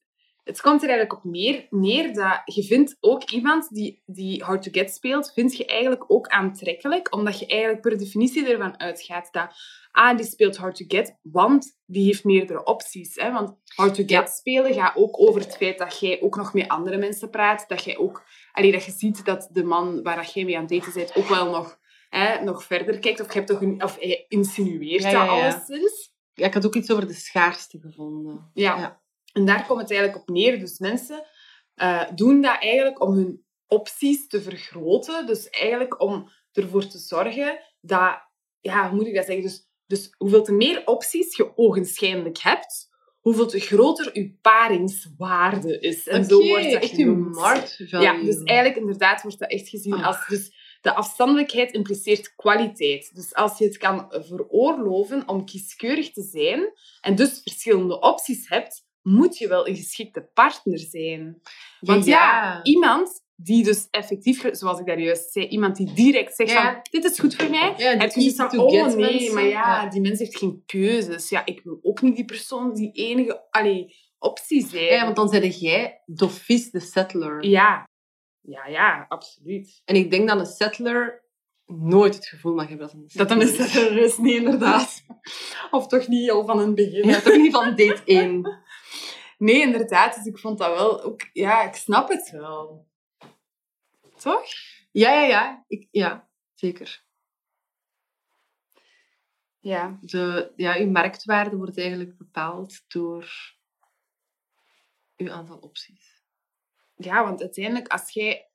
[0.47, 4.63] het komt er eigenlijk op meer neer dat je vindt ook iemand die, die hard
[4.63, 9.29] to get speelt, vind je eigenlijk ook aantrekkelijk, omdat je eigenlijk per definitie ervan uitgaat
[9.31, 9.53] dat
[9.91, 13.15] ah, die speelt hard to get, want die heeft meerdere opties.
[13.15, 13.31] Hè?
[13.31, 14.25] Want hard to get Ja.
[14.25, 17.83] spelen gaat ook over het feit dat jij ook nog met andere mensen praat, dat
[17.83, 20.71] jij ook, allee, dat je ziet dat de man waar dat jij mee aan het
[20.71, 21.79] daten bent ook wel nog,
[22.09, 25.35] hè, nog verder kijkt, of je hebt toch een, of hij insinueert Ja, ja, dat
[25.35, 25.41] ja.
[25.41, 26.15] alleszins.
[26.33, 28.51] Ja, ik had ook iets over de schaarste gevonden.
[28.53, 29.01] Ja.
[29.37, 30.59] En daar komt het eigenlijk op neer.
[30.59, 31.23] Dus mensen
[31.75, 35.25] eh, doen dat eigenlijk om hun opties te vergroten.
[35.25, 38.25] Dus eigenlijk om ervoor te zorgen dat...
[38.59, 39.43] Ja, hoe moet ik dat zeggen?
[39.43, 46.07] Dus, dus hoeveel te meer opties je ogenschijnlijk hebt, hoeveel te groter je paringswaarde is.
[46.07, 47.35] En zo wordt dat echt genoemd.
[47.35, 48.05] marktvalue.
[48.05, 50.05] Ja, dus eigenlijk inderdaad wordt dat echt gezien Ah.
[50.07, 50.27] als...
[50.27, 53.15] Dus de afstandelijkheid impliceert kwaliteit.
[53.15, 58.86] Dus als je het kan veroorloven om kieskeurig te zijn en dus verschillende opties hebt,
[59.07, 61.41] moet je wel een geschikte partner zijn.
[61.79, 66.51] Want ja, iemand die dus effectief, zoals ik daar juist zei, iemand die direct zegt
[66.51, 66.71] Ja.
[66.71, 67.73] van, dit is goed voor mij.
[67.77, 69.33] Ja, En die is oh nee, mensen.
[69.33, 69.89] maar ja, Ja.
[69.89, 71.29] die mens heeft geen keuzes.
[71.29, 74.83] Ja, ik wil ook niet die persoon die enige allee, optie zijn.
[74.83, 77.45] Ja, want dan zeg jij doffies de settler.
[77.45, 77.87] ja.
[78.41, 79.81] ja, ja, absoluut.
[79.85, 81.25] En ik denk dat een settler
[81.65, 83.09] nooit het gevoel mag hebben dat een
[83.47, 85.03] settler dat er is, niet inderdaad.
[85.71, 87.07] Of toch niet al van het begin.
[87.09, 88.57] Ja, toch niet van date 1.
[89.37, 90.15] Nee, inderdaad.
[90.15, 91.29] Dus ik vond dat wel ook...
[91.33, 92.87] Ja, ik snap het wel.
[94.15, 94.45] Toch?
[94.91, 95.65] Ja, ja, ja.
[95.67, 97.05] Ik, ja, zeker.
[99.59, 99.97] Ja.
[100.01, 103.55] De, ja, uw marktwaarde wordt eigenlijk bepaald door
[105.17, 106.23] uw aantal opties.
[106.95, 108.51] Ja, want uiteindelijk, als jij...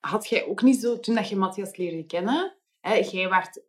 [0.00, 1.00] Had jij ook niet zo...
[1.00, 3.62] Toen dat je Matthias leerde kennen, hè, jij werd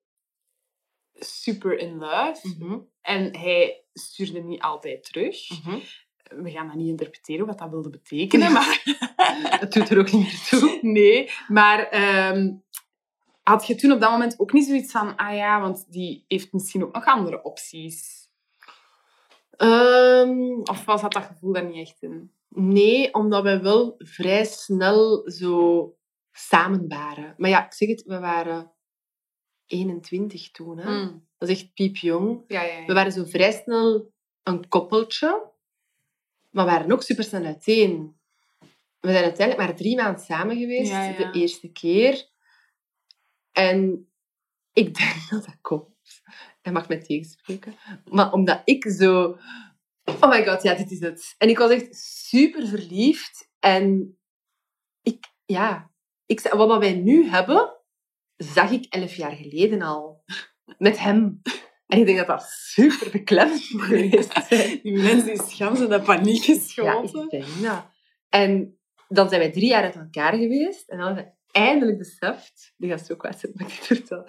[1.14, 2.48] super in love.
[2.48, 2.80] Mhm.
[3.02, 5.50] En hij stuurde niet altijd terug.
[5.50, 5.78] Mhm.
[6.44, 8.82] We gaan dat niet interpreteren wat dat wilde betekenen, maar...
[9.60, 10.80] Het doet er ook niet meer toe.
[10.82, 12.52] Nee, maar ehm,
[13.44, 16.54] had je toen op dat moment ook niet zoiets van, ah ja, want die heeft
[16.54, 18.30] misschien ook nog andere opties?
[19.58, 22.32] Ehm, Of was dat dat gevoel daar niet echt in?
[22.56, 25.96] nee, omdat wij wel vrij snel zo
[26.32, 27.34] samen waren.
[27.38, 28.72] Maar ja, ik zeg het, we waren
[29.66, 30.78] 21 toen.
[30.78, 30.92] Hè?
[30.92, 31.28] Mm.
[31.44, 32.44] Dat is echt piepjong.
[32.48, 32.86] Ja, ja, ja.
[32.86, 34.14] We waren zo vrij snel
[34.44, 35.52] een koppeltje,
[36.50, 38.20] maar we waren ook super snel uiteen.
[39.00, 42.30] We zijn uiteindelijk maar drie maanden samen geweest, de eerste keer.
[43.52, 44.10] En
[44.74, 46.22] ik denk dat dat komt.
[46.62, 47.76] Hij mag mij tegenspreken.
[48.12, 49.38] Maar omdat ik zo...
[50.04, 51.36] Oh my god, ja, dit is het.
[51.38, 53.52] En ik was echt super verliefd.
[53.60, 54.18] En
[55.02, 55.92] ik, ja...
[56.26, 57.80] Ik, wat wij nu hebben,
[58.36, 60.24] zag ik elf jaar geleden al.
[60.78, 61.42] Met hem.
[61.88, 64.80] En ik denk dat dat super beklemmend moet geweest zijn.
[64.84, 67.24] Die mensen die schamzen dat paniek Ja, geschoten.
[67.24, 67.86] ik denk dat.
[68.30, 70.90] En dan zijn wij drie jaar uit elkaar geweest.
[70.90, 72.74] En dan hebben we eindelijk beseft...
[72.78, 74.26] Die gaat zo kwaad zijn dat ik vertel.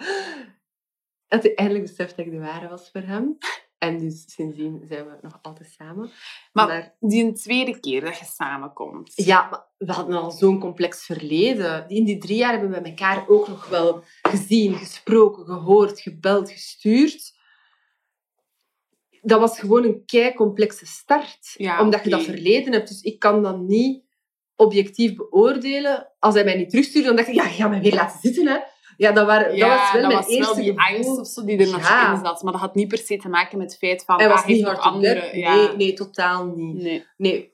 [1.27, 3.37] Dat hij eindelijk beseft dat ik de ware was voor hem.
[3.85, 6.09] En dus sindsdien zijn we nog altijd samen.
[6.53, 9.11] Maar, die een tweede keer dat je samenkomt.
[9.15, 11.89] Ja, we hadden al zo'n complex verleden.
[11.89, 17.33] In die drie jaar hebben we elkaar ook nog wel gezien, gesproken, gehoord, gebeld, gestuurd.
[19.21, 21.53] Dat was gewoon een kei complexe start.
[21.57, 22.87] Ja, omdat je dat verleden hebt.
[22.87, 24.03] Dus ik kan dat niet
[24.55, 26.11] objectief beoordelen.
[26.19, 28.47] Als hij mij niet terugstuurde, dan dacht ik, ja, gaat mij weer laten zitten.
[28.47, 28.57] Hè.
[28.97, 30.95] Ja, dat, waren, Ja, dat was wel dat mijn was wel eerste die gevoel.
[30.95, 32.13] angst of zo die er nog Ja.
[32.13, 32.43] in zat.
[32.43, 34.15] Maar dat had niet per se te maken met het feit van...
[34.15, 35.37] Hij ah, was niet hard andere...
[35.37, 35.55] ja.
[35.55, 36.81] Nee, nee, totaal niet.
[36.81, 37.05] Nee.
[37.17, 37.53] Nee.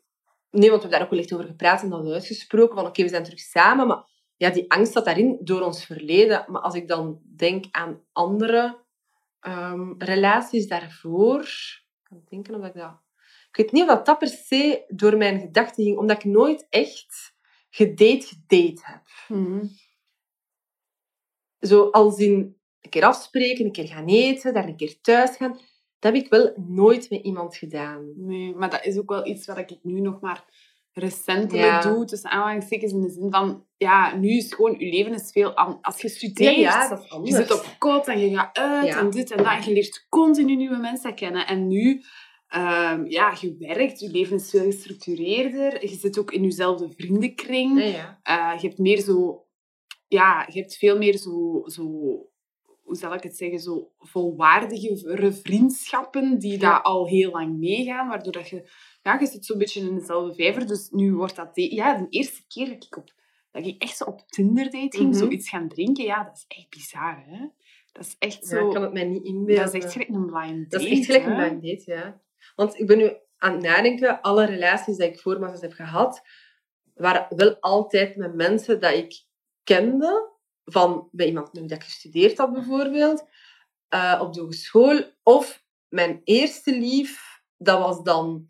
[0.52, 2.76] nee, want we hebben daar ook wel echt over gepraat en dat uitgesproken.
[2.76, 3.88] Van oké, we zijn terug samen.
[3.88, 4.04] Maar
[4.38, 6.46] ja, die angst zat daarin door ons verleden.
[6.48, 8.78] Maar als ik dan denk aan andere
[9.40, 11.42] ehm, relaties daarvoor...
[11.42, 13.00] Ik kan denken of ik dat...
[13.50, 15.98] Ik weet niet of dat, dat per se door mijn gedachten ging.
[15.98, 17.34] Omdat ik nooit echt
[17.70, 19.02] gedate gedate heb.
[19.28, 19.66] Mhm.
[21.62, 25.52] Zo als in een keer afspreken, een keer gaan eten, daar een keer thuis gaan.
[26.00, 28.14] Dat heb ik wel nooit met iemand gedaan.
[28.16, 30.46] Nee, maar dat is ook wel iets wat ik nu nog maar
[30.94, 31.82] recentelijk Ja.
[31.82, 32.06] doe.
[32.06, 33.66] Tussen aanhalingstekens in de zin van...
[33.78, 34.76] Ja, nu is gewoon...
[34.80, 35.54] Je leven is veel...
[35.54, 36.56] an- Als je studeert...
[36.56, 37.36] is Je anders.
[37.36, 39.00] zit op kot en je gaat uit Ja.
[39.00, 39.48] en dit en dat.
[39.48, 41.48] En je leert continu nieuwe mensen kennen.
[41.48, 42.02] En nu,
[42.48, 45.82] ehm, ja, je werkt, je leven is veel gestructureerder.
[45.90, 47.80] Je zit ook in jezelfde vriendenkring.
[47.80, 48.20] Ja, ja.
[48.24, 49.46] Eh, je hebt meer zo...
[50.12, 51.62] Ja, je hebt veel meer zo...
[51.66, 51.84] zo
[52.84, 53.60] hoe zal ik het zeggen?
[53.60, 56.58] Zo volwaardige vriendschappen die Ja.
[56.60, 58.08] daar al heel lang meegaan.
[58.08, 58.70] Waardoor dat je...
[59.02, 60.68] Ja, je zit zo'n beetje in dezelfde vijver.
[60.68, 61.56] Dus nu wordt dat...
[61.56, 63.14] de- Ja, de eerste keer dat ik, op,
[63.52, 65.18] dat ik echt zo op Tinder date ging, Mhm.
[65.18, 67.48] zoiets gaan drinken, ja, dat is echt bizar, hè?
[67.92, 68.68] Dat is echt Ja, zo...
[68.68, 69.66] ik kan het mij niet inbeelden.
[69.66, 70.68] dat is echt gelijk een blind date.
[70.70, 72.22] Dat is echt gelijk een blind date, ja.
[72.56, 76.22] Want ik ben nu aan het nadenken, alle relaties die ik voor heb gehad,
[76.94, 79.30] waren wel altijd met mensen dat ik
[79.64, 80.30] kende,
[80.66, 83.24] van bij iemand met wie ik gestudeerd had bijvoorbeeld,
[83.88, 85.04] eh, op de hogeschool.
[85.24, 88.50] Of mijn eerste lief, dat was dan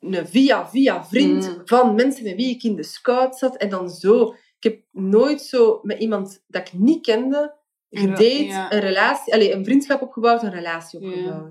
[0.00, 1.62] een via-via vriend Mm.
[1.64, 3.56] van mensen met wie ik in de scout zat.
[3.56, 4.34] En dan zo.
[4.58, 7.56] Ik heb nooit zo met iemand dat ik niet kende
[7.90, 8.72] gedate, Ja.
[8.72, 11.50] een relatie, allez, een vriendschap opgebouwd, een relatie Ja.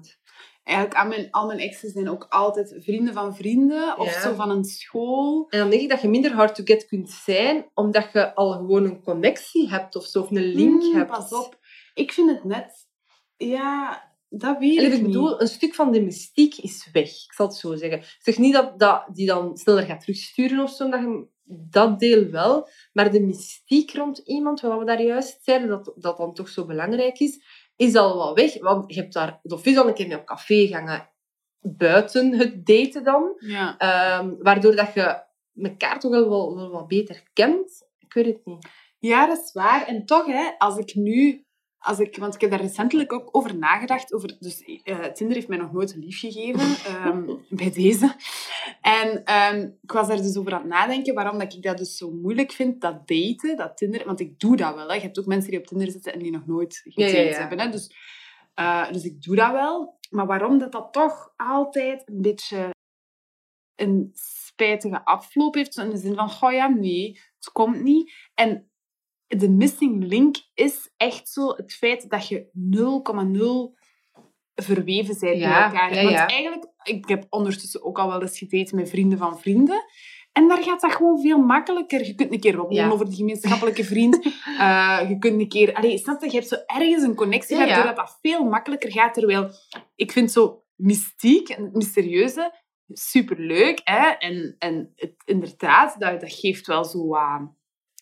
[0.63, 3.97] Eigenlijk, aan mijn, al mijn exes zijn ook altijd vrienden van vrienden.
[3.99, 4.21] Of Ja.
[4.21, 5.47] zo van een school.
[5.49, 8.51] En dan denk ik dat je minder hard to get kunt zijn, omdat je al
[8.51, 11.11] gewoon een connectie hebt of zo, of een link Hmm, hebt.
[11.11, 11.59] Pas op.
[11.93, 12.89] Ik vind het net...
[13.37, 15.01] Ja, dat weet ik ik niet.
[15.03, 17.09] bedoel, een stuk van de mystiek is weg.
[17.09, 17.99] Ik zal het zo zeggen.
[17.99, 21.27] Ik zeg niet dat, dat die dan sneller gaat terugsturen of zo, dat, je,
[21.69, 22.69] dat deel wel.
[22.93, 26.65] Maar de mystiek rond iemand, wat we daar juist zeiden, dat dat dan toch zo
[26.65, 27.43] belangrijk is,
[27.75, 28.59] is al wel weg.
[28.59, 31.09] Want je hebt daar of is al een keer mee op café gegaan,
[31.59, 33.33] buiten het daten dan.
[33.37, 33.77] Ja.
[33.77, 35.23] Ehm, waardoor dat je
[35.55, 37.89] elkaar toch wel, wel, wel wat beter kent.
[37.99, 38.67] Ik weet het niet.
[38.99, 39.87] Ja, dat is waar.
[39.87, 41.45] En toch, hè, als ik nu...
[41.81, 44.13] Als ik, want ik heb daar recentelijk ook over nagedacht.
[44.13, 46.59] Over, dus, eh, Tinder heeft mij nog nooit een lief gegeven.
[46.93, 48.15] ehm, bij deze.
[48.81, 51.13] En ehm, ik was daar dus over aan het nadenken.
[51.13, 54.05] Waarom dat ik dat dus zo moeilijk vind, dat daten, dat Tinder.
[54.05, 54.87] Want ik doe dat wel.
[54.87, 54.93] Hè.
[54.93, 57.39] Je hebt ook mensen die op Tinder zitten en die nog nooit gedate ja, ja.
[57.39, 57.59] hebben.
[57.59, 57.69] Hè.
[57.69, 57.95] Dus,
[58.53, 59.99] eh, dus ik doe dat wel.
[60.09, 62.69] Maar waarom dat dat toch altijd een beetje
[63.75, 65.77] een spijtige afloop heeft.
[65.77, 68.13] In de zin van, goh ja, nee, het komt niet.
[68.33, 68.70] En
[69.37, 72.49] de missing link is echt zo het feit dat je
[73.75, 73.79] 0,0
[74.55, 75.93] verweven bent Ja, met elkaar.
[75.95, 79.83] ja, Want eigenlijk, ik heb ondertussen ook al wel eens gedate met vrienden van vrienden.
[80.31, 82.05] En daar gaat dat gewoon veel makkelijker.
[82.05, 82.89] Je kunt een keer Ja.
[82.89, 84.19] over die gemeenschappelijke vriend.
[84.59, 85.73] Eh, je kunt een keer...
[85.73, 86.25] Allee, snap je?
[86.29, 89.13] Je hebt zo ergens een connectie, Ja, waardoor dat, dat veel makkelijker gaat.
[89.13, 89.49] Terwijl,
[89.95, 92.53] ik vind zo mystiek en het mysterieuze
[92.87, 93.81] superleuk.
[93.83, 94.07] Hè?
[94.09, 97.51] En, en het, inderdaad, dat, dat geeft wel zo wat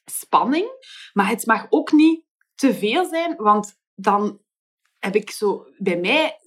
[0.10, 0.68] spanning.
[1.14, 2.24] Maar het mag ook niet
[2.56, 4.42] te veel zijn, want dan
[5.00, 5.68] heb ik zo...
[5.78, 6.40] Bij mij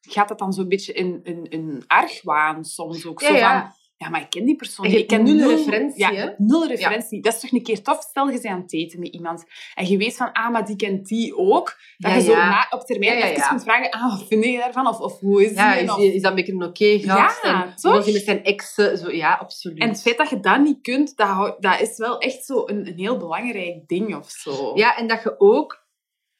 [0.00, 3.20] gaat dat dan zo'n beetje in een in, in argwaan soms ook.
[3.20, 3.40] Ja, zo van...
[3.40, 3.74] Ja,
[4.08, 5.04] maar ik ken die persoon En je niet.
[5.04, 6.16] Ik hebt ken nul nul referentie, Ja, hè?
[6.16, 7.22] hebt nul referentie.
[7.22, 8.02] Dat is toch een keer tof?
[8.02, 9.44] Stel, je bent aan het daten met iemand.
[9.74, 11.76] En je weet van, ah, maar die kent die ook.
[11.98, 12.48] Dat Ja, je zo ja.
[12.48, 13.48] na, op termijn Ja, ja, even ja.
[13.48, 14.86] kunt vragen, ah, wat vind je daarvan?
[14.86, 15.82] Of, of hoe is Ja, die?
[15.82, 17.42] is, Of- is dat een beetje een oké gast?
[17.44, 18.06] Ja, en, toch?
[18.12, 18.98] Met zijn exen?
[18.98, 19.78] Zo, ja, absoluut.
[19.78, 22.86] En het feit dat je dat niet kunt, dat, dat is wel echt zo een,
[22.86, 24.72] een heel belangrijk ding of zo.
[24.74, 25.88] Ja, en dat je ook...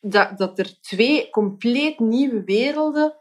[0.02, 3.19] Dat, dat er twee compleet nieuwe werelden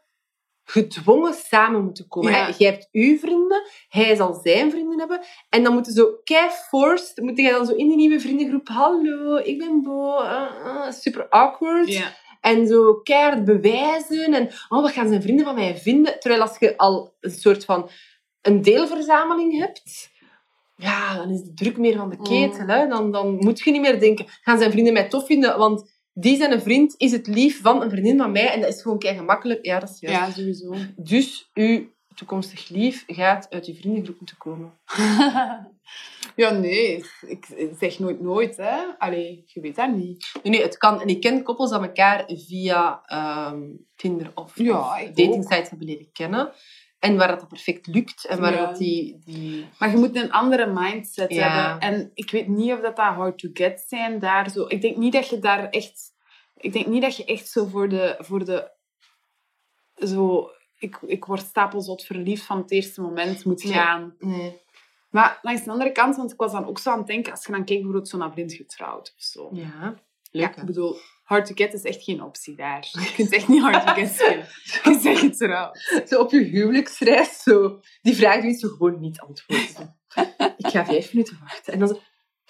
[0.69, 2.31] gedwongen samen moeten komen.
[2.31, 2.49] Ja.
[2.57, 5.19] Jij hebt uw vrienden, hij zal zijn vrienden hebben.
[5.49, 9.37] En dan moeten zo kei forced, moet je dan zo in die nieuwe vriendengroep, hallo,
[9.37, 11.87] ik ben Bo, ah, ah, super awkward.
[11.87, 12.15] Ja.
[12.41, 14.33] En zo keihard bewijzen.
[14.33, 16.19] En oh, wat gaan zijn vrienden van mij vinden?
[16.19, 17.89] Terwijl als je al een soort van
[18.41, 20.09] een deelverzameling hebt,
[20.75, 22.63] ja, dan is de druk meer van de ketel.
[22.63, 22.69] Mm.
[22.69, 22.87] Hè?
[22.87, 25.57] Dan, dan moet je niet meer denken, gaan zijn vrienden mij tof vinden?
[25.57, 28.73] Want die zijn een vriend is het lief van een vriendin van mij en dat
[28.73, 29.65] is gewoon kei gemakkelijk.
[29.65, 30.17] Ja, dat is juist.
[30.17, 30.73] Ja, sowieso.
[30.95, 34.71] Dus uw toekomstig lief gaat uit uw vriendengroep moeten komen.
[36.35, 37.03] ja, nee.
[37.27, 37.47] Ik
[37.79, 38.77] zeg nooit nooit, hè.
[38.97, 40.31] Allee, je weet dat niet.
[40.43, 41.01] Nee, nee, het kan.
[41.01, 43.61] En ik ken koppels aan elkaar via ehm,
[43.95, 45.15] Tinder of, Ja, of ik ook.
[45.15, 46.51] datingsites hebben leren kennen.
[46.99, 48.25] En waar dat perfect lukt.
[48.25, 48.65] En waar Ja.
[48.65, 49.19] dat die...
[49.25, 49.69] die...
[49.79, 51.49] Maar je moet een andere mindset Ja.
[51.49, 51.89] hebben.
[51.89, 54.65] En ik weet niet of dat, dat hard to get zijn daar zo.
[54.67, 56.17] Ik denk niet dat je daar echt...
[56.57, 58.15] Ik denk niet dat je echt zo voor de...
[58.19, 58.71] Voor de
[59.95, 60.51] zo...
[60.77, 64.15] Ik, ik word stapelzot verliefd van het eerste moment moet gaan.
[64.19, 64.61] Nee.
[65.09, 67.45] Maar langs de andere kant, want ik was dan ook zo aan het denken, als
[67.45, 69.49] je dan kijkt bijvoorbeeld zo naar vriend getrouwd of zo.
[69.53, 69.95] Ja.
[70.31, 70.97] Leuk, ik bedoel,
[71.29, 72.87] hard to get is echt geen optie daar.
[73.03, 74.47] Je kunt echt niet hard to get spelen.
[74.83, 76.03] Je zegt getrouwd.
[76.07, 77.79] Zo op je huwelijksreis, zo.
[78.01, 79.97] Die vraag je zo gewoon niet antwoorden.
[80.57, 81.73] Ik ga vijf minuten wachten.
[81.73, 81.99] En dan zo...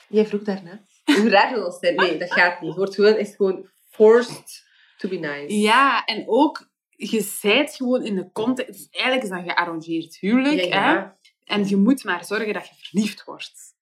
[0.07, 0.81] Jij vroeg daarnet.
[1.03, 1.95] Hoe raar dat zijn.
[1.95, 2.69] Nee, dat gaat niet.
[2.69, 4.63] Het wordt gewoon echt gewoon forced
[4.97, 5.59] to be nice.
[5.59, 8.71] Ja, en ook, je zijt gewoon in de context...
[8.71, 10.63] Dus eigenlijk is dat een gearrangeerd huwelijk.
[10.63, 11.17] Ja, ja.
[11.43, 11.53] Hè?
[11.55, 13.77] En je moet maar zorgen dat je verliefd wordt.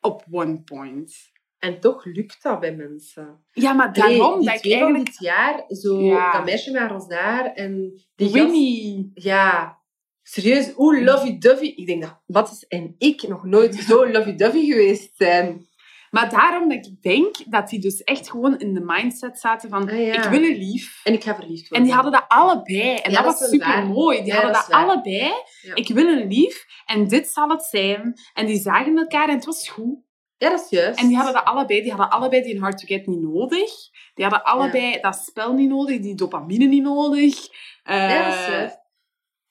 [0.00, 1.31] Op one point.
[1.62, 3.44] En toch lukt dat bij mensen.
[3.52, 5.04] Ja, maar daarom dat ik eigenlijk...
[5.04, 6.32] dit jaar, zo, Ja.
[6.32, 8.32] dat meisje met haar rosaar en die gast...
[8.42, 9.10] Winnie.
[9.14, 9.78] Ja,
[10.22, 11.66] serieus, hoe lovey-dovey...
[11.76, 15.66] Ik denk dat Batis en ik nog nooit zo lovey-dovey geweest zijn.
[16.10, 19.90] Maar daarom dat ik denk dat die dus echt gewoon in de mindset zaten van...
[19.90, 20.24] Ah, ja.
[20.24, 21.00] Ik wil een lief.
[21.04, 21.78] En ik ga verliefd worden.
[21.78, 22.94] En die hadden dat allebei.
[22.96, 24.16] En Ja, dat dat was is super mooi.
[24.18, 25.32] Die Ja, hadden dat dat, is allebei.
[25.74, 26.64] Ik wil een lief.
[26.84, 28.14] En dit zal het zijn.
[28.34, 30.10] En die zagen elkaar en het was goed.
[30.42, 30.98] Ja, dat is juist.
[30.98, 31.80] En die hadden dat allebei.
[31.82, 33.70] Die hadden allebei die hard to get niet nodig.
[34.14, 36.00] Die hadden allebei dat spel niet nodig.
[36.00, 37.48] Die dopamine niet nodig.
[37.84, 38.80] Ja, dat is Eh, juist.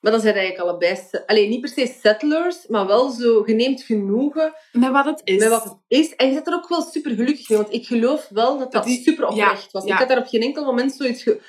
[0.00, 0.96] Maar dan zijn eigenlijk allebei...
[0.96, 3.42] se- Allee, niet per se settlers, maar wel zo...
[3.46, 5.38] Je neemt genoegen met wat het is.
[5.38, 6.14] met wat het is.
[6.16, 7.58] En je zit er ook wel super gelukkig mee.
[7.58, 9.84] Want ik geloof wel dat dat, die- super oprecht was.
[9.84, 9.92] ja.
[9.92, 11.22] Ik had daar op geen enkel moment zoiets...
[11.22, 11.40] Ge...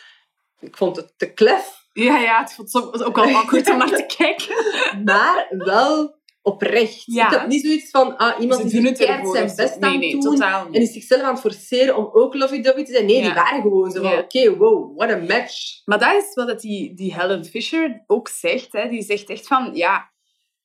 [0.59, 1.81] Ik vond het te klef.
[1.93, 2.41] Ja, ja.
[2.57, 4.55] Het ook, was ook wel awkward om naar te kijken.
[5.03, 7.03] maar wel oprecht.
[7.05, 7.41] Ja.
[7.41, 10.21] Ik niet zoiets van, ah, iemand Ze keihard ervoor zijn best Nee, aan nee, doen
[10.21, 10.75] totaal niet.
[10.75, 13.05] en is zichzelf aan het forceren om ook lovey-dovey te zijn.
[13.05, 14.19] Nee, die waren gewoon zo van, Ja.
[14.19, 15.81] oké, wow, what a match.
[15.85, 18.71] Maar dat is wat die, die Helen Fisher ook zegt.
[18.73, 18.89] Hè.
[18.89, 20.11] Die zegt echt van, ja,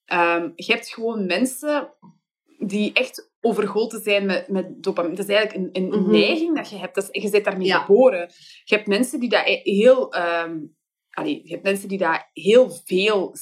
[0.04, 1.92] ehm, je hebt gewoon mensen
[2.66, 5.16] die echt overgoten zijn met, met dopamine.
[5.16, 6.10] Dat is eigenlijk een, een Mhm.
[6.10, 6.94] neiging dat je hebt.
[6.94, 8.30] Dat is, je bent daarmee geboren.
[8.64, 10.12] Je hebt mensen die dat e- heel...
[10.12, 10.58] ehm,
[11.18, 13.34] allee, je hebt mensen die daar heel veel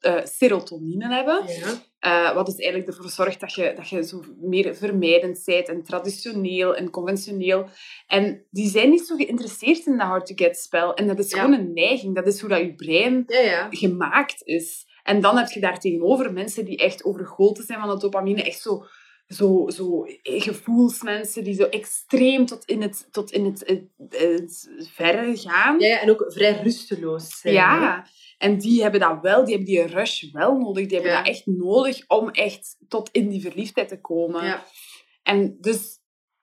[0.00, 1.42] eh, serotonine hebben.
[1.46, 1.72] Ja.
[1.98, 5.82] Eh, wat dus eigenlijk ervoor zorgt dat je, dat je zo meer vermijdend bent en
[5.82, 7.66] traditioneel en conventioneel.
[8.06, 10.94] En die zijn niet zo geïnteresseerd in dat hard-to-get-spel.
[10.94, 11.38] En dat is Ja.
[11.40, 12.14] gewoon een neiging.
[12.14, 13.66] Dat is hoe dat je brein Ja, ja.
[13.70, 14.86] gemaakt is.
[15.02, 18.42] En dan heb je daar tegenover mensen die echt overgoten zijn van de dopamine.
[18.42, 18.84] Echt zo,
[19.26, 23.84] zo, zo gevoelsmensen die zo extreem tot in het, tot in het, het,
[24.20, 25.78] het verre gaan.
[25.80, 27.54] Ja, en ook vrij rusteloos zijn.
[27.54, 27.60] hè.
[27.60, 28.06] Ja,
[28.38, 30.86] en die hebben dat wel, die hebben die rush wel nodig.
[30.86, 31.18] Die hebben Ja.
[31.22, 34.44] dat echt nodig om echt tot in die verliefdheid te komen.
[34.44, 34.64] Ja.
[35.22, 35.98] En dus,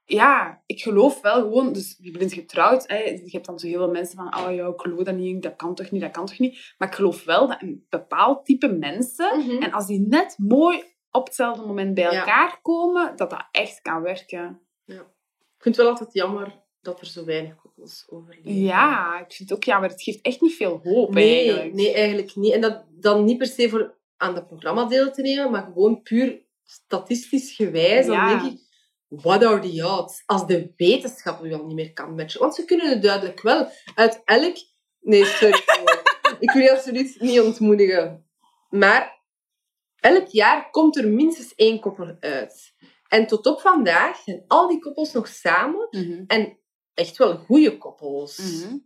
[0.05, 3.77] ja, ik geloof wel gewoon, dus je bent getrouwd, hè, je hebt dan zo heel
[3.77, 6.25] veel mensen van, oh ja, ik geloof dat niet, dat kan toch niet, dat kan
[6.25, 6.73] toch niet.
[6.77, 9.61] Maar ik geloof wel dat een bepaald type mensen, Mhm.
[9.63, 12.11] en als die net mooi op hetzelfde moment bij Ja.
[12.19, 14.61] elkaar komen, dat dat echt kan werken.
[14.85, 18.55] Ik vind het wel altijd jammer dat er zo weinig koppels overleven.
[18.55, 19.89] Ja, ik vind het ook jammer.
[19.89, 21.73] Het geeft echt niet veel hoop Nee, eigenlijk.
[21.73, 22.53] nee, eigenlijk niet.
[22.53, 26.01] En dat dan niet per se voor aan het programma deel te nemen, maar gewoon
[26.01, 28.05] puur statistisch gewijs.
[28.05, 28.29] Ja.
[28.29, 28.59] Dan denk ik,
[29.07, 30.23] what are the odds?
[30.25, 32.39] Als de wetenschap u al niet meer kan matchen.
[32.39, 33.67] Want ze kunnen het duidelijk wel.
[33.95, 34.55] Uit elk...
[34.99, 35.59] Nee, sorry.
[36.39, 38.25] ik wil je absoluut niet ontmoedigen.
[38.69, 39.20] Maar
[40.01, 42.73] elk jaar komt er minstens één koppel uit.
[43.07, 45.87] En tot op vandaag zijn al die koppels nog samen.
[45.91, 46.23] Mhm.
[46.27, 46.57] En
[46.93, 48.37] echt wel goede koppels.
[48.37, 48.77] Mhm.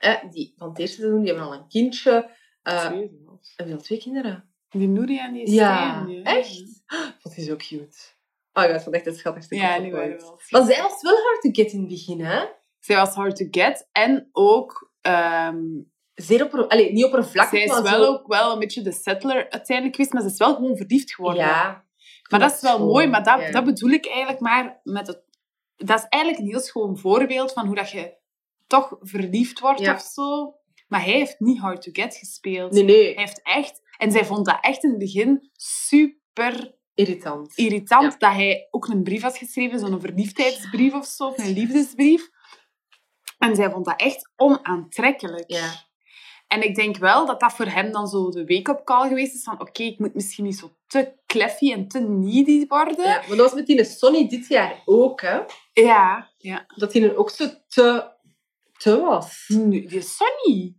[0.00, 2.30] Eh, die van het eerste seizoen die hebben al een kindje.
[2.62, 3.54] Eh, Twee zelfs.
[3.56, 4.48] wel twee kinderen.
[4.68, 6.24] Die Nouri en die Ja, Stijn.
[6.24, 6.82] echt?
[7.20, 7.96] Vond hij zo cute.
[8.52, 11.40] Oh ja, dat vond echt het schattigste Ja, koppel wel Maar zij was wel hard
[11.40, 12.44] to get in het begin, hè?
[12.78, 14.92] Zij was hard to get en ook...
[15.00, 15.58] ehm
[16.20, 16.66] Zeer opper...
[16.66, 18.12] Allee, niet oppervlakkig, zij is maar wel zo...
[18.12, 21.42] ook wel een beetje de settler uiteindelijk geweest, maar ze is wel gewoon verliefd geworden.
[21.44, 21.84] Ja.
[22.30, 23.50] maar dat is wel mooi, maar dat, ja.
[23.50, 25.22] dat bedoel ik eigenlijk maar met het...
[25.76, 28.16] Dat is eigenlijk een heel schoon voorbeeld van hoe dat je
[28.66, 29.94] toch verliefd wordt Ja.
[29.94, 30.54] of zo.
[30.88, 32.72] Maar hij heeft niet hard to get gespeeld.
[32.72, 33.14] Nee, nee.
[33.14, 33.80] Hij heeft echt...
[33.98, 37.56] En zij vond dat echt in het begin super Irritant.
[37.56, 38.18] irritant Ja.
[38.18, 42.28] dat hij ook een brief had geschreven, zo'n verliefdheidsbrief of zo, of een liefdesbrief.
[43.38, 45.50] En zij vond dat echt onaantrekkelijk.
[45.50, 45.88] Ja.
[46.50, 49.42] En ik denk wel dat dat voor hem dan zo de wake-up call geweest is
[49.42, 53.04] van oké, ik moet misschien niet zo te kleffy en te needy worden.
[53.04, 55.40] Ja, maar dat was met die Sonny dit jaar ook, hè.
[55.72, 56.30] Ja.
[56.38, 56.64] ja.
[56.76, 58.10] Dat die ook zo te,
[58.78, 59.44] te was.
[59.48, 60.74] Nu, die Sonny.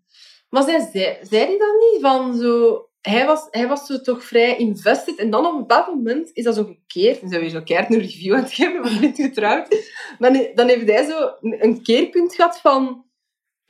[0.49, 2.85] Maar zij, zei, zei die dan niet van zo...
[3.01, 5.15] Hij was, hij was zo toch vrij invested.
[5.15, 7.21] En dan op een bepaald moment is dat zo gekeerd.
[7.21, 9.91] En zijn we weer zo keihard een review aan het geven van niet getrouwd.
[10.19, 13.05] Maar dan- dan heeft hij zo een een keerpunt gehad van...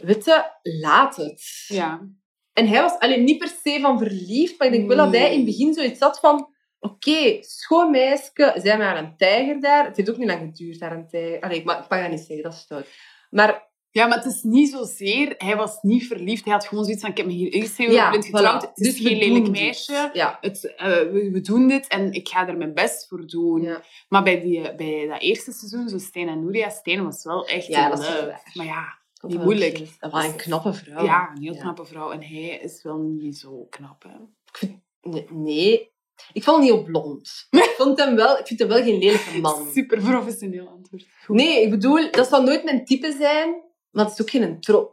[0.02, 1.64] Weet je, laat het.
[1.68, 2.08] Ja.
[2.54, 5.30] En hij was alleen niet per se van verliefd, maar ik denk wel dat hij
[5.32, 6.50] in het begin zoiets had van...
[6.80, 9.86] Oké, schoon meisje, zij maar een tijger daar.
[9.86, 11.40] Het heeft ook niet lang geduurd, daar een tijger.
[11.40, 12.88] Allee, ik mag, ik mag dat niet zeggen, dat is stout.
[13.30, 15.34] Maar Ja, maar het is niet zozeer...
[15.38, 16.44] Hij was niet verliefd.
[16.44, 17.12] Hij had gewoon zoiets van...
[17.12, 18.66] Ik heb me hier ingeschreven, Ja, ik ben getrouwd.
[18.66, 18.70] voilà.
[18.70, 19.54] Het is Dus geen lelijk dit.
[19.54, 20.10] meisje.
[20.14, 23.62] ja, Het, eh, we, we doen dit en ik ga er mijn best voor doen.
[23.62, 23.82] ja.
[24.10, 27.66] Maar bij, die, bij dat eerste seizoen, zo Steen en Nuria, Steen was wel echt
[27.68, 28.54] Ja, een dat is.
[28.56, 29.90] Maar ja, niet was moeilijk.
[30.00, 31.04] was een knappe vrouw.
[31.06, 31.60] ja, een heel Ja.
[31.62, 32.12] knappe vrouw.
[32.12, 34.68] En hij is wel niet zo knap, hè.
[35.02, 35.90] Nee, nee.
[36.34, 37.48] Ik vond hem niet op blond.
[37.50, 39.68] Ik, vond hem wel, ik vind hem wel geen lelijke man.
[39.72, 41.06] Super professioneel antwoord.
[41.28, 44.88] Nee, ik bedoel, dat zal nooit mijn type zijn, maar het is ook geen troll.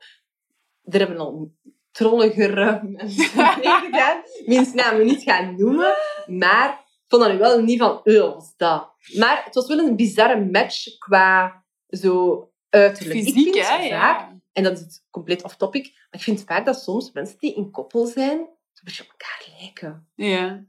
[0.84, 1.52] Er hebben al
[1.90, 4.22] trolligere mensen meegedaan.
[4.46, 5.94] Wiens naam we niet gaan noemen.
[6.26, 8.00] Maar ik vond dat nu wel niet van,
[8.56, 8.92] dat?
[9.16, 13.18] Maar het was wel een bizarre match qua zo uiterlijk.
[13.18, 13.74] ik Fysiek, vind hè?
[13.74, 14.36] vaak, Ja.
[14.52, 18.06] en dat is compleet off-topic, maar ik vind vaak dat soms mensen die in koppel
[18.06, 20.08] zijn, een beetje op elkaar lijken.
[20.14, 20.64] Ja.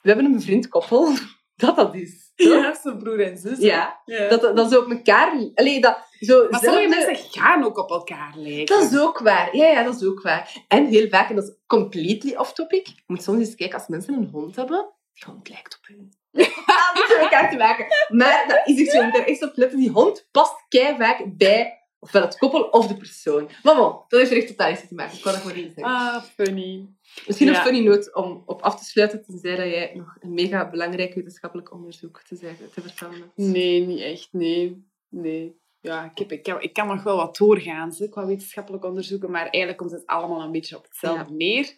[0.00, 1.12] We hebben een vriend koppel,
[1.54, 2.32] dat dat is.
[2.34, 2.48] toch?
[2.48, 3.58] Ja, zijn broer en zus.
[3.58, 4.28] Ja, Ja.
[4.28, 5.50] dat, dat ze op elkaar...
[5.54, 8.76] Allee, dat, zo maar sommige mensen gaan ook op elkaar lijken.
[8.78, 9.56] Dat is ook waar.
[9.56, 10.64] Ja, ja, dat is ook waar.
[10.68, 14.14] En heel vaak, en dat is completely off-topic, je moet soms eens kijken, als mensen
[14.14, 16.12] een hond hebben, die hond lijkt op hun.
[16.36, 17.86] Niet met elkaar te maken.
[18.08, 19.78] Maar dat is echt zo, je moet er echt op letten.
[19.78, 23.50] Die hond past kei vaak bij ofwel het koppel of de persoon.
[23.62, 25.16] Maar bon, dat heeft er echt totaal niets mee te maken.
[25.16, 25.94] Ik wou dat gewoon niet zeggen.
[25.94, 26.88] Ah, funny.
[27.26, 27.56] Misschien ja.
[27.56, 31.14] een funny note om op af te sluiten, tenzij dat jij nog een mega belangrijk
[31.14, 33.36] wetenschappelijk onderzoek te, zeggen, te vertellen hebt.
[33.36, 34.28] Nee, niet echt.
[34.32, 34.84] Nee.
[35.08, 35.60] Nee.
[35.80, 39.30] Ja, ik, heb, ik, kan, ik kan nog wel wat doorgaan hè, qua wetenschappelijk onderzoeken,
[39.30, 41.76] maar eigenlijk komt het allemaal een beetje op hetzelfde neer.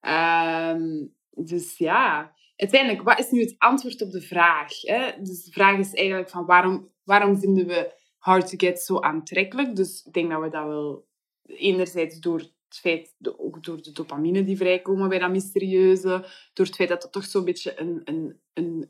[0.00, 4.80] Ehm, dus ja, uiteindelijk, wat is nu het antwoord op de vraag?
[4.80, 5.10] Hè?
[5.22, 9.76] Dus de vraag is eigenlijk van waarom, waarom vinden we Hard to Get zo aantrekkelijk?
[9.76, 11.06] Dus ik denk dat we dat wel
[11.46, 16.08] enerzijds door het feit, de- ook door de dopamine die vrijkomen bij dat mysterieuze,
[16.52, 18.88] door het feit dat het toch zo'n beetje een, een, een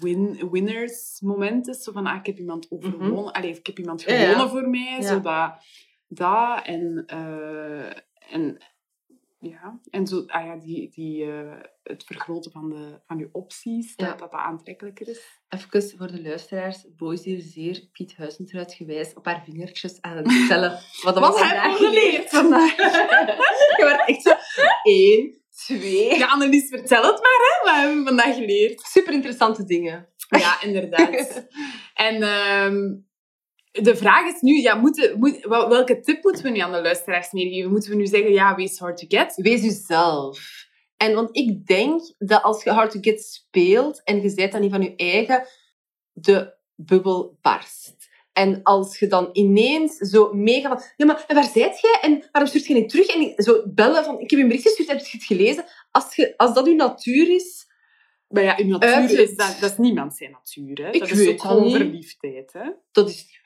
[0.00, 1.82] win, winners moment is.
[1.82, 3.32] Zo van, ah, ik heb iemand overwonnen.
[3.32, 4.20] Allee, ik heb iemand Ja, ja.
[4.30, 4.96] gewonnen voor mij.
[5.00, 5.06] Ja.
[5.06, 5.54] Zo dat,
[6.08, 7.86] dat en, eh,
[8.34, 8.58] en
[9.40, 13.96] ja, en zo, ah ja, die, die, eh, het vergroten van, de, van je opties,
[13.96, 14.14] dat, Ja.
[14.14, 15.40] dat dat aantrekkelijker is.
[15.48, 16.86] Even voor de luisteraars.
[16.96, 20.70] Bo is hier zeer Piet Huizentruid gewijs op haar vingertjes aan het tellen.
[21.04, 22.76] Wat, Wat vandaag geleerd vandaag?
[23.78, 24.30] Je werd echt zo...
[24.82, 26.18] één, twee...
[26.18, 27.70] Ja, Annelies, vertel het maar, hè.
[27.70, 28.80] Wat hebben we vandaag geleerd?
[28.80, 30.08] Super interessante dingen.
[30.28, 31.46] Ja, inderdaad.
[31.94, 32.96] en ehm,
[33.70, 36.82] de vraag is nu, ja, moeten, moet, wel- welke tip moeten we nu aan de
[36.82, 37.70] luisteraars meegeven?
[37.70, 39.34] Moeten we nu zeggen, ja, wees hard to get?
[39.36, 40.68] Wees jezelf.
[40.96, 44.60] En want ik denk dat als je Hard to Get speelt en je bent dan
[44.60, 45.46] niet van je eigen,
[46.12, 48.08] de bubbel barst.
[48.32, 50.82] En als je dan ineens zo mega van...
[50.96, 51.98] Ja, maar en waar zijt jij?
[52.00, 53.06] En waarom stuurt je niet terug?
[53.06, 54.14] En zo bellen van...
[54.14, 55.64] Ik heb je een bericht gestuurd, heb je het gelezen?
[55.90, 57.68] Als, je, als dat je natuur is...
[58.28, 60.84] Maar ja, Uit natuur is dat, dat is niemand zijn natuur.
[60.84, 60.90] Hè?
[60.90, 62.52] Ik dat is weet ook dat gewoon verliefdheid.
[62.52, 62.70] Hè?
[62.92, 63.39] Dat is.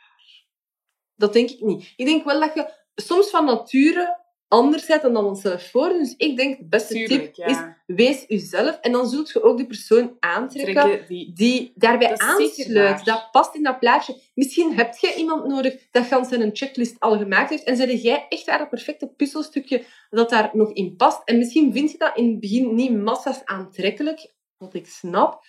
[1.16, 1.92] Dat denk ik niet.
[1.96, 5.88] Ik denk wel dat je soms van nature anders bent dan onszelf voor.
[5.88, 7.46] Dus ik denk, de beste Tuurlijk, tip ja.
[7.46, 8.78] is, wees jezelf.
[8.80, 11.32] En dan zult je ook de persoon aantrekken Trekken die...
[11.34, 13.04] die daarbij Dat aansluit.
[13.04, 14.20] Dat past in dat plaatje.
[14.34, 17.64] Misschien heb je iemand nodig dat gans zijn een checklist al gemaakt heeft.
[17.64, 21.22] En zeg jij echt waar dat perfecte puzzelstukje dat daar nog in past.
[21.24, 25.44] En misschien vind je dat in het begin niet massa's aantrekkelijk, wat ik snap.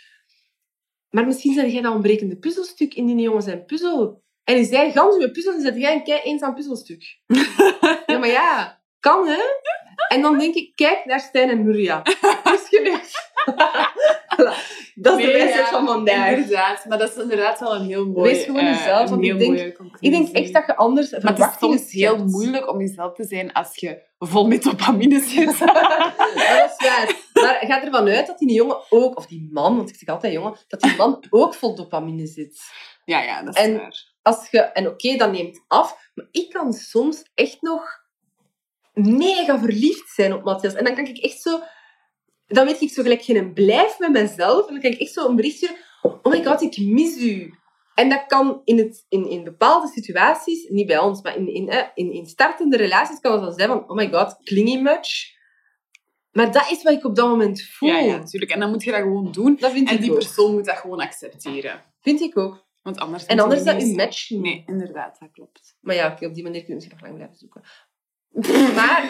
[1.10, 4.24] Maar misschien zeg jij dat ontbrekende puzzelstuk in die jongen zijn puzzel.
[4.46, 7.20] En is jij gans je puzzel en zet jij een kei eenzaam puzzelstuk.
[8.06, 9.42] ja, maar ja, kan hè?
[10.08, 12.02] En dan denk ik, kijk naar Stijn en Nuria.
[12.44, 13.34] Dat is gelukt.
[14.36, 14.84] Voilà.
[14.96, 16.36] Dat is de wijsheid ja, van vandaag.
[16.36, 18.32] Inderdaad, maar dat is inderdaad wel een heel mooi...
[18.32, 19.78] Wees gewoon eh, jezelf, want heel ik denk-.
[20.00, 23.24] Ik denk echt dat je anders Maar het is soms heel moeilijk om jezelf te
[23.24, 25.60] zijn als je vol met dopamine zit.
[25.60, 27.16] Dat is waar.
[27.34, 30.34] Maar ga ervan uit dat die jongen ook, of die man, want ik zeg altijd
[30.34, 32.62] jongen, dat die man ook vol dopamine zit.
[33.06, 34.14] ja, ja, dat is En- waar.
[34.26, 37.84] Als je, en oké, dat neemt af, maar ik kan soms echt nog
[38.94, 40.74] mega verliefd zijn op Matthias.
[40.74, 41.60] En dan kan ik echt zo...
[42.48, 44.68] Dan weet ik zo gelijk geen blijf met mezelf.
[44.68, 45.78] En dan kan ik echt zo een berichtje...
[46.02, 47.54] Oh my god, ik mis u.
[47.96, 51.92] En dat kan in, het, in, in bepaalde situaties, niet bij ons, maar in, in,
[51.94, 53.90] in, in startende relaties kan het dan zijn van...
[53.90, 55.34] Oh my god, clingy much.
[56.32, 57.90] Maar dat is wat ik op dat moment voel.
[57.90, 58.52] Ja, ja, natuurlijk.
[58.52, 59.58] En dan moet je dat gewoon doen.
[59.60, 60.18] Dat vind En ik die ook.
[60.18, 61.84] persoon moet dat gewoon accepteren.
[62.02, 62.65] Vind ik ook.
[62.86, 64.42] Want anders En anders is dat uw match niet.
[64.42, 65.78] Nee, inderdaad, dat klopt.
[65.82, 67.64] Maar ja, oké, op die manier kun je misschien nog lang blijven zoeken.
[68.76, 69.04] Maar...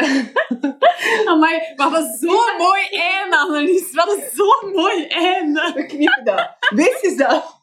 [1.26, 3.94] Amai, wat een zo'n mooi einde, Annelies.
[3.94, 5.72] Wat een zo'n mooi einde.
[5.76, 6.56] We knippen dat.
[6.70, 7.60] Wees jezelf.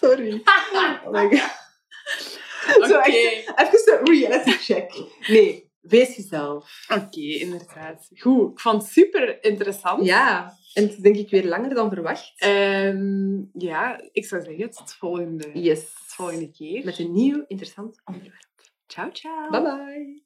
[0.00, 0.42] Sorry.
[0.44, 1.50] Oh my god.
[2.88, 4.92] Zo, even een reality check.
[5.26, 6.84] Nee, wees jezelf.
[6.88, 8.08] Oké, inderdaad.
[8.14, 10.04] Goed, ik vond het super interessant.
[10.04, 12.32] Ja, en het is denk ik weer langer dan verwacht.
[12.36, 15.84] Ehm, ja, ik zou zeggen tot volgende, Yes.
[15.92, 16.84] volgende keer.
[16.84, 18.46] Met een nieuw interessant onderwerp.
[18.86, 19.50] Ciao, ciao.
[19.50, 20.22] Bye bye.